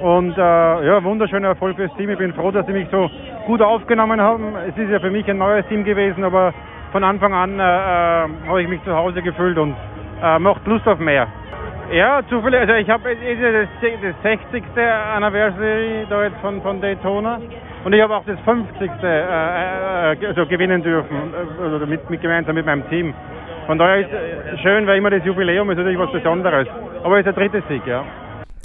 Und 0.00 0.36
äh, 0.36 0.40
ja, 0.86 1.02
wunderschöner 1.02 1.48
Erfolg 1.48 1.76
für 1.76 1.88
das 1.88 1.96
Team. 1.96 2.10
Ich 2.10 2.18
bin 2.18 2.32
froh, 2.34 2.50
dass 2.50 2.66
sie 2.66 2.72
mich 2.72 2.88
so 2.90 3.10
gut 3.46 3.60
aufgenommen 3.60 4.20
haben. 4.20 4.54
Es 4.68 4.76
ist 4.76 4.90
ja 4.90 5.00
für 5.00 5.10
mich 5.10 5.28
ein 5.28 5.38
neues 5.38 5.66
Team 5.66 5.84
gewesen, 5.84 6.22
aber 6.22 6.52
von 6.92 7.02
Anfang 7.02 7.34
an 7.34 7.58
äh, 7.58 7.62
äh 7.62 8.28
habe 8.48 8.62
ich 8.62 8.68
mich 8.68 8.82
zu 8.84 8.94
Hause 8.94 9.22
gefühlt 9.22 9.58
und 9.58 9.74
äh, 10.22 10.38
macht 10.38 10.66
Lust 10.66 10.86
auf 10.86 10.98
mehr. 10.98 11.26
Ja, 11.92 12.22
zufällig. 12.28 12.60
Also 12.60 12.74
ich 12.74 12.88
habe 12.88 13.14
das, 13.14 13.68
das 14.02 14.22
60. 14.22 14.64
Anniversary 15.14 16.06
da 16.08 16.24
jetzt 16.24 16.38
von, 16.40 16.60
von 16.62 16.80
Daytona 16.80 17.40
und 17.84 17.92
ich 17.92 18.00
habe 18.00 18.16
auch 18.16 18.24
das 18.24 18.38
50. 18.40 18.90
Äh, 19.02 20.12
äh, 20.12 20.26
also 20.26 20.46
gewinnen 20.46 20.82
dürfen, 20.82 21.34
also 21.62 21.86
mit, 21.86 22.08
mit, 22.08 22.20
gemeinsam 22.20 22.54
mit 22.54 22.66
meinem 22.66 22.88
Team. 22.88 23.14
Von 23.66 23.78
daher 23.78 24.00
ist 24.00 24.08
es 24.54 24.60
schön, 24.60 24.86
weil 24.86 24.98
immer 24.98 25.10
das 25.10 25.24
Jubiläum 25.24 25.70
ist 25.70 25.76
natürlich 25.76 25.98
was 25.98 26.12
Besonderes. 26.12 26.66
Aber 27.02 27.18
es 27.18 27.26
ist 27.26 27.36
der 27.36 27.48
dritte 27.48 27.62
Sieg, 27.68 27.86
ja. 27.86 28.04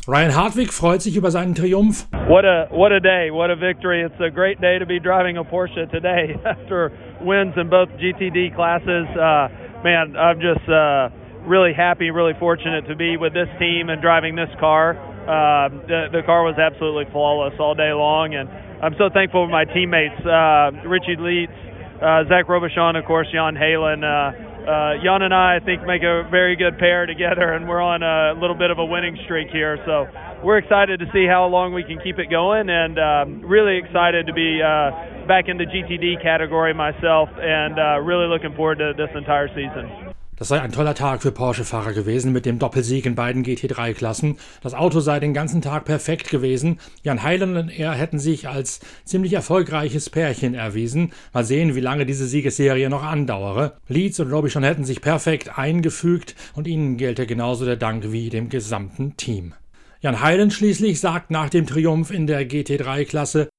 Ryan 0.08 0.36
Hartwig 0.36 0.74
freut 0.74 1.02
sich 1.02 1.16
über 1.16 1.30
seinen 1.30 1.54
Triumph. 1.54 2.08
What 2.28 2.44
a 2.44 2.68
what 2.72 2.92
a 2.92 3.00
day, 3.00 3.30
what 3.32 3.52
a 3.52 3.56
victory. 3.56 4.02
It's 4.02 4.20
a 4.20 4.32
great 4.32 4.60
day 4.60 4.80
to 4.80 4.86
be 4.86 5.00
driving 5.00 5.38
a 5.38 5.44
Porsche 5.44 5.90
today 5.92 6.36
after 6.46 6.92
wins 7.22 7.54
in 7.58 7.70
both 7.70 7.90
GTD 8.00 8.56
classes. 8.56 9.06
Uh, 9.16 9.50
man, 9.84 10.16
I'm 10.18 10.40
just 10.40 10.68
uh, 10.68 11.10
really 11.50 11.74
happy, 11.74 12.12
really 12.12 12.38
fortunate 12.38 12.86
to 12.86 12.96
be 12.96 13.18
with 13.18 13.34
this 13.34 13.50
team 13.58 13.90
and 13.90 14.00
driving 14.02 14.38
this 14.38 14.54
car. 14.60 14.94
Uh, 15.26 15.74
the, 15.90 16.22
the 16.22 16.22
car 16.26 16.46
was 16.46 16.62
absolutely 16.62 17.10
flawless 17.12 17.58
all 17.60 17.74
day 17.74 17.90
long, 17.90 18.38
and 18.38 18.46
I'm 18.86 18.94
so 19.02 19.10
thankful 19.10 19.50
for 19.50 19.52
my 19.52 19.66
teammates, 19.66 20.22
uh, 20.22 20.70
Richie 20.86 21.18
Leitz, 21.18 21.52
uh, 22.00 22.30
Zach 22.30 22.46
Robichon, 22.46 22.96
of 22.96 23.04
course, 23.04 23.28
Jan 23.34 23.58
Halen. 23.58 24.06
Uh, 24.06 24.46
uh, 24.60 25.02
Jan 25.02 25.26
and 25.26 25.34
I, 25.34 25.58
I 25.58 25.66
think, 25.66 25.82
make 25.90 26.04
a 26.04 26.30
very 26.30 26.56
good 26.56 26.78
pair 26.78 27.08
together, 27.08 27.58
and 27.58 27.68
we're 27.68 27.82
on 27.82 28.04
a 28.06 28.40
little 28.40 28.56
bit 28.56 28.70
of 28.70 28.78
a 28.78 28.86
winning 28.86 29.18
streak 29.26 29.50
here. 29.50 29.82
So 29.86 30.06
we're 30.46 30.60
excited 30.60 31.00
to 31.00 31.08
see 31.12 31.26
how 31.26 31.48
long 31.48 31.74
we 31.74 31.84
can 31.84 31.98
keep 32.04 32.20
it 32.20 32.30
going, 32.30 32.70
and 32.70 33.00
um, 33.00 33.42
really 33.42 33.82
excited 33.82 34.28
to 34.28 34.34
be 34.34 34.62
uh, 34.62 35.26
back 35.26 35.50
in 35.50 35.58
the 35.58 35.66
GTD 35.66 36.22
category 36.22 36.74
myself, 36.74 37.30
and 37.34 37.80
uh, 37.80 37.98
really 38.06 38.28
looking 38.28 38.54
forward 38.56 38.78
to 38.78 38.94
this 38.96 39.10
entire 39.16 39.50
season. 39.50 40.09
Das 40.40 40.48
sei 40.48 40.62
ein 40.62 40.72
toller 40.72 40.96
Tag 40.96 41.22
für 41.22 41.34
Porsche-Fahrer 41.34 41.92
gewesen 41.92 42.32
mit 42.32 42.46
dem 42.46 42.60
Doppelsieg 42.60 43.06
in 43.06 43.16
beiden 43.16 43.44
GT3-Klassen. 43.44 44.38
Das 44.64 44.74
Auto 44.74 45.02
sei 45.02 45.20
den 45.20 45.34
ganzen 45.34 45.62
Tag 45.62 45.84
perfekt 45.84 46.30
gewesen. 46.30 46.80
Jan 47.04 47.24
Heiland 47.24 47.58
und 47.58 47.78
er 47.78 47.92
hätten 47.92 48.20
sich 48.20 48.48
als 48.48 48.80
ziemlich 49.04 49.34
erfolgreiches 49.34 50.10
Pärchen 50.10 50.54
erwiesen. 50.54 51.12
Mal 51.34 51.44
sehen, 51.44 51.76
wie 51.76 51.82
lange 51.82 52.06
diese 52.06 52.26
Siegesserie 52.26 52.90
noch 52.90 53.04
andauere. 53.04 53.74
Leeds 53.90 54.22
und 54.22 54.32
Robbie 54.32 54.50
schon 54.50 54.64
hätten 54.64 54.86
sich 54.86 55.02
perfekt 55.02 55.60
eingefügt 55.60 56.36
und 56.56 56.68
ihnen 56.68 56.96
gelte 56.96 57.28
genauso 57.28 57.66
der 57.66 57.76
Dank 57.76 58.14
wie 58.14 58.30
dem 58.30 58.48
gesamten 58.48 59.18
Team. 59.18 59.54
Jan 60.00 60.24
Heiland 60.24 60.54
schließlich 60.54 61.02
sagt 61.02 61.32
nach 61.32 61.50
dem 61.50 61.68
Triumph 61.68 62.12
in 62.12 62.28
der 62.28 62.44
GT3-Klasse: 62.44 63.50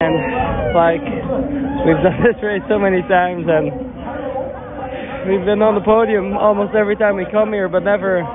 Like, 0.73 1.03
we've 1.85 2.03
done 2.03 2.25
this 2.25 2.43
race 2.43 2.63
so 2.71 2.79
many 2.79 3.03
times 3.03 3.47
and 3.51 3.90
we've 5.31 5.47
been 5.47 5.63
on 5.63 5.79
the 5.79 5.87
podium 5.87 6.35
almost 6.35 6.75
every 6.75 6.99
time 6.99 7.15
we 7.15 7.23
come 7.31 7.55
here, 7.55 7.71
but 7.71 7.87
never, 7.87 8.27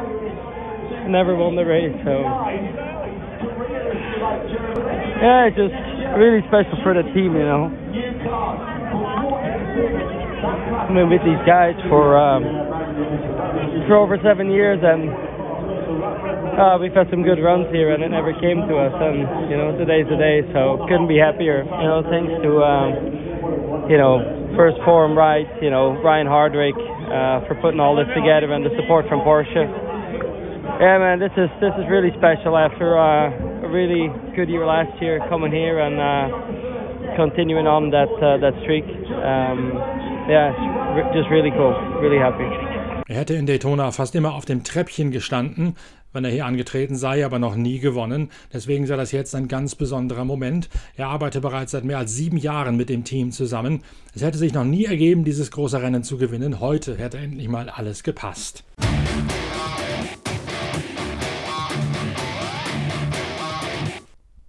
never 1.12 1.36
won 1.36 1.60
the 1.60 1.68
race. 1.68 1.92
So 2.08 2.24
yeah, 5.20 5.52
it's 5.52 5.60
just 5.60 5.76
really 6.16 6.40
special 6.48 6.80
for 6.88 6.96
the 6.96 7.04
team, 7.12 7.36
you 7.36 7.44
know. 7.44 7.68
I've 10.88 10.96
been 10.96 11.12
with 11.12 11.24
these 11.28 11.44
guys 11.44 11.76
for 11.92 12.16
um, 12.16 12.48
for 13.92 14.00
over 14.00 14.16
seven 14.24 14.48
years, 14.48 14.80
and 14.80 15.12
uh, 16.56 16.80
we've 16.80 16.96
had 16.96 17.12
some 17.12 17.28
good 17.28 17.44
runs 17.44 17.68
here, 17.76 17.92
and 17.92 18.04
it 18.04 18.10
never 18.16 18.32
came 18.40 18.64
to 18.72 18.76
us. 18.80 18.96
And 18.96 19.52
you 19.52 19.58
know, 19.60 19.76
today's 19.76 20.08
the 20.08 20.16
day, 20.16 20.48
so 20.56 20.88
couldn't 20.88 21.12
be 21.12 21.20
happier. 21.20 21.68
You 21.68 21.88
know, 21.92 22.08
thanks 22.08 22.32
to 22.40 22.50
um, 22.64 23.92
you 23.92 24.00
know 24.00 24.35
first 24.56 24.78
forum 24.84 25.18
right, 25.18 25.48
you 25.62 25.70
know, 25.70 26.00
Ryan 26.02 26.28
Hardwick 26.28 26.76
uh, 26.76 27.46
for 27.48 27.56
putting 27.62 27.80
all 27.80 27.96
this 27.96 28.08
together 28.16 28.52
and 28.52 28.66
the 28.66 28.72
support 28.80 29.08
from 29.08 29.20
Porsche. 29.22 29.68
Yeah, 30.80 30.98
man, 31.00 31.20
this 31.20 31.32
is 31.38 31.48
this 31.62 31.72
is 31.80 31.86
really 31.88 32.12
special 32.18 32.58
after 32.58 32.98
uh, 32.98 33.68
a 33.68 33.70
really 33.70 34.12
good 34.36 34.50
year 34.50 34.66
last 34.66 34.92
year 35.02 35.20
coming 35.30 35.52
here 35.52 35.80
and 35.80 35.96
uh, 36.00 37.16
continuing 37.16 37.68
on 37.68 37.92
that 37.92 38.12
uh, 38.20 38.40
that 38.44 38.56
streak. 38.64 38.84
Um, 39.24 39.76
yeah, 40.28 40.52
just 41.14 41.30
really 41.30 41.52
cool, 41.52 41.76
really 42.02 42.18
happy. 42.18 42.48
Er 43.08 43.16
hätte 43.18 43.36
in 43.36 43.46
Daytona 43.46 43.92
fast 43.92 44.16
immer 44.16 44.34
auf 44.34 44.46
dem 44.46 44.64
Treppchen 44.64 45.12
gestanden, 45.12 45.76
wenn 46.16 46.26
er 46.26 46.32
hier 46.32 46.46
angetreten 46.46 46.96
sei, 46.96 47.26
aber 47.26 47.38
noch 47.38 47.56
nie 47.56 47.80
gewonnen. 47.80 48.32
Deswegen 48.52 48.88
sei 48.88 48.96
das 48.96 49.12
jetzt 49.12 49.36
ein 49.36 49.48
ganz 49.48 49.76
besonderer 49.76 50.26
Moment. 50.26 50.70
Er 50.96 51.08
arbeitet 51.08 51.42
bereits 51.42 51.74
seit 51.74 51.84
mehr 51.84 52.00
als 52.00 52.16
sieben 52.16 52.38
Jahren 52.38 52.78
mit 52.78 52.90
dem 52.90 53.04
Team 53.04 53.32
zusammen. 53.32 53.84
Es 54.16 54.24
hätte 54.24 54.38
sich 54.38 54.54
noch 54.54 54.64
nie 54.64 54.86
ergeben, 54.86 55.26
dieses 55.26 55.52
große 55.52 55.82
Rennen 55.82 56.04
zu 56.04 56.18
gewinnen. 56.18 56.60
Heute 56.60 56.98
hätte 56.98 57.18
endlich 57.18 57.50
mal 57.50 57.70
alles 57.70 58.02
gepasst. 58.04 58.64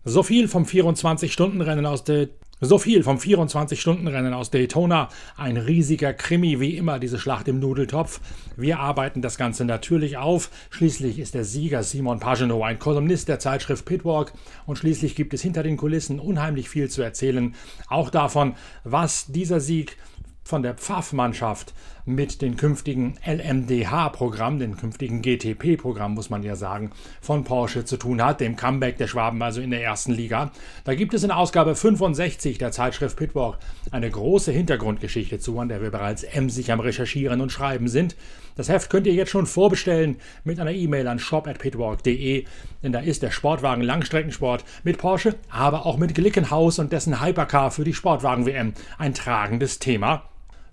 So 0.08 0.22
viel 0.22 0.46
vom 0.46 0.62
24-Stunden-Rennen 0.62 1.84
aus 1.84 2.04
der 2.04 2.28
so 2.60 2.78
viel 2.78 3.02
vom 3.02 3.18
24-Stunden-Rennen 3.18 4.32
aus 4.32 4.50
Daytona. 4.50 5.08
Ein 5.36 5.58
riesiger 5.58 6.14
Krimi, 6.14 6.58
wie 6.58 6.76
immer, 6.76 6.98
diese 6.98 7.18
Schlacht 7.18 7.48
im 7.48 7.60
Nudeltopf. 7.60 8.20
Wir 8.56 8.78
arbeiten 8.78 9.20
das 9.20 9.36
Ganze 9.36 9.66
natürlich 9.66 10.16
auf. 10.16 10.50
Schließlich 10.70 11.18
ist 11.18 11.34
der 11.34 11.44
Sieger 11.44 11.82
Simon 11.82 12.18
Pagenaud 12.18 12.62
ein 12.62 12.78
Kolumnist 12.78 13.28
der 13.28 13.38
Zeitschrift 13.38 13.84
Pitwalk. 13.84 14.32
Und 14.64 14.78
schließlich 14.78 15.14
gibt 15.14 15.34
es 15.34 15.42
hinter 15.42 15.62
den 15.62 15.76
Kulissen 15.76 16.18
unheimlich 16.18 16.70
viel 16.70 16.88
zu 16.88 17.02
erzählen. 17.02 17.54
Auch 17.88 18.08
davon, 18.08 18.54
was 18.84 19.26
dieser 19.26 19.60
Sieg 19.60 19.98
von 20.42 20.62
der 20.62 20.74
Pfaff-Mannschaft 20.74 21.74
mit 22.06 22.40
dem 22.40 22.56
künftigen 22.56 23.16
LMDH-Programm, 23.26 24.60
dem 24.60 24.76
künftigen 24.76 25.22
GTP-Programm, 25.22 26.14
muss 26.14 26.30
man 26.30 26.44
ja 26.44 26.54
sagen, 26.54 26.92
von 27.20 27.42
Porsche 27.42 27.84
zu 27.84 27.96
tun 27.96 28.24
hat, 28.24 28.40
dem 28.40 28.54
Comeback 28.54 28.96
der 28.96 29.08
Schwaben 29.08 29.42
also 29.42 29.60
in 29.60 29.70
der 29.70 29.82
ersten 29.82 30.12
Liga. 30.12 30.52
Da 30.84 30.94
gibt 30.94 31.14
es 31.14 31.24
in 31.24 31.32
Ausgabe 31.32 31.74
65 31.74 32.58
der 32.58 32.70
Zeitschrift 32.70 33.16
Pitwalk 33.16 33.58
eine 33.90 34.08
große 34.08 34.52
Hintergrundgeschichte 34.52 35.40
zu, 35.40 35.58
an 35.58 35.68
der 35.68 35.82
wir 35.82 35.90
bereits 35.90 36.22
emsig 36.22 36.70
am 36.70 36.78
Recherchieren 36.78 37.40
und 37.40 37.50
Schreiben 37.50 37.88
sind. 37.88 38.14
Das 38.54 38.68
Heft 38.68 38.88
könnt 38.88 39.08
ihr 39.08 39.12
jetzt 39.12 39.30
schon 39.30 39.46
vorbestellen 39.46 40.16
mit 40.44 40.60
einer 40.60 40.72
E-Mail 40.72 41.08
an 41.08 41.18
shop.pitwalk.de, 41.18 42.44
denn 42.84 42.92
da 42.92 43.00
ist 43.00 43.22
der 43.22 43.32
Sportwagen 43.32 43.82
Langstreckensport 43.82 44.64
mit 44.84 44.96
Porsche, 44.96 45.34
aber 45.50 45.84
auch 45.84 45.98
mit 45.98 46.14
Glickenhaus 46.14 46.78
und 46.78 46.92
dessen 46.92 47.20
Hypercar 47.20 47.72
für 47.72 47.84
die 47.84 47.94
Sportwagen-WM 47.94 48.74
ein 48.96 49.12
tragendes 49.12 49.80
Thema. 49.80 50.22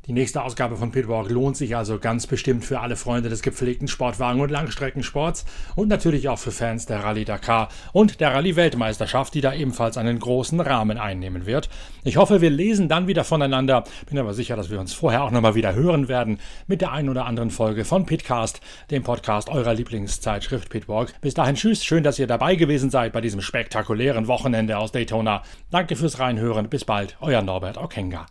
Die 0.06 0.12
nächste 0.12 0.44
Ausgabe 0.44 0.76
von 0.76 0.92
Pitwalk 0.92 1.30
lohnt 1.30 1.56
sich 1.56 1.78
also 1.78 1.98
ganz 1.98 2.28
bestimmt 2.28 2.66
für 2.66 2.82
alle 2.82 2.98
Freunde 2.98 3.30
des 3.30 3.42
gepflegten 3.42 3.88
Sportwagen- 3.88 4.42
und 4.42 4.52
Langstreckensports 4.52 5.46
und 5.78 5.88
natürlich 5.88 6.28
auch 6.28 6.40
für 6.40 6.52
Fans 6.52 6.86
der 6.86 7.06
Rallye 7.06 7.24
Dakar 7.24 7.70
und 7.94 8.20
der 8.20 8.34
Rallye-Weltmeisterschaft, 8.34 9.34
die 9.34 9.40
da 9.40 9.54
ebenfalls 9.54 9.98
einen 9.98 10.20
großen 10.20 10.60
Rahmen 10.60 10.98
einnehmen 10.98 11.46
wird. 11.46 11.70
Ich 12.04 12.18
hoffe, 12.18 12.42
wir 12.42 12.50
lesen 12.50 12.90
dann 12.90 13.08
wieder 13.08 13.24
voneinander. 13.24 13.86
Bin 14.10 14.20
aber 14.20 14.34
sicher, 14.34 14.58
dass 14.58 14.70
wir 14.70 14.82
uns 14.82 14.94
vorher 14.94 15.24
auch 15.24 15.32
nochmal 15.32 15.56
wieder 15.56 15.74
hören 15.74 16.10
werden 16.10 16.40
mit 16.68 16.82
der 16.82 16.92
einen 16.92 17.08
oder 17.08 17.26
anderen 17.26 17.50
Folge 17.50 17.86
von 17.86 18.06
Pitcast, 18.06 18.60
dem 18.92 19.04
Podcast 19.04 19.50
eurer 19.50 19.74
Lieblingszeitschrift 19.74 20.70
Pitwalk. 20.70 21.14
Bis 21.22 21.34
dahin 21.34 21.56
tschüss, 21.56 21.86
schön, 21.86 22.04
dass 22.04 22.20
ihr 22.20 22.28
dabei 22.28 22.56
gewesen 22.56 22.90
seid 22.90 23.14
bei 23.14 23.22
diesem 23.22 23.40
spektakulären 23.40 24.28
Wochenende 24.28 24.78
aus 24.78 24.92
Daytona. 24.92 25.44
Danke 25.72 25.96
fürs 25.96 26.20
Reinhören. 26.20 26.68
Bis 26.68 26.84
bald, 26.84 27.16
euer 27.22 27.42
Norbert 27.42 27.78
Okenga. 27.78 28.26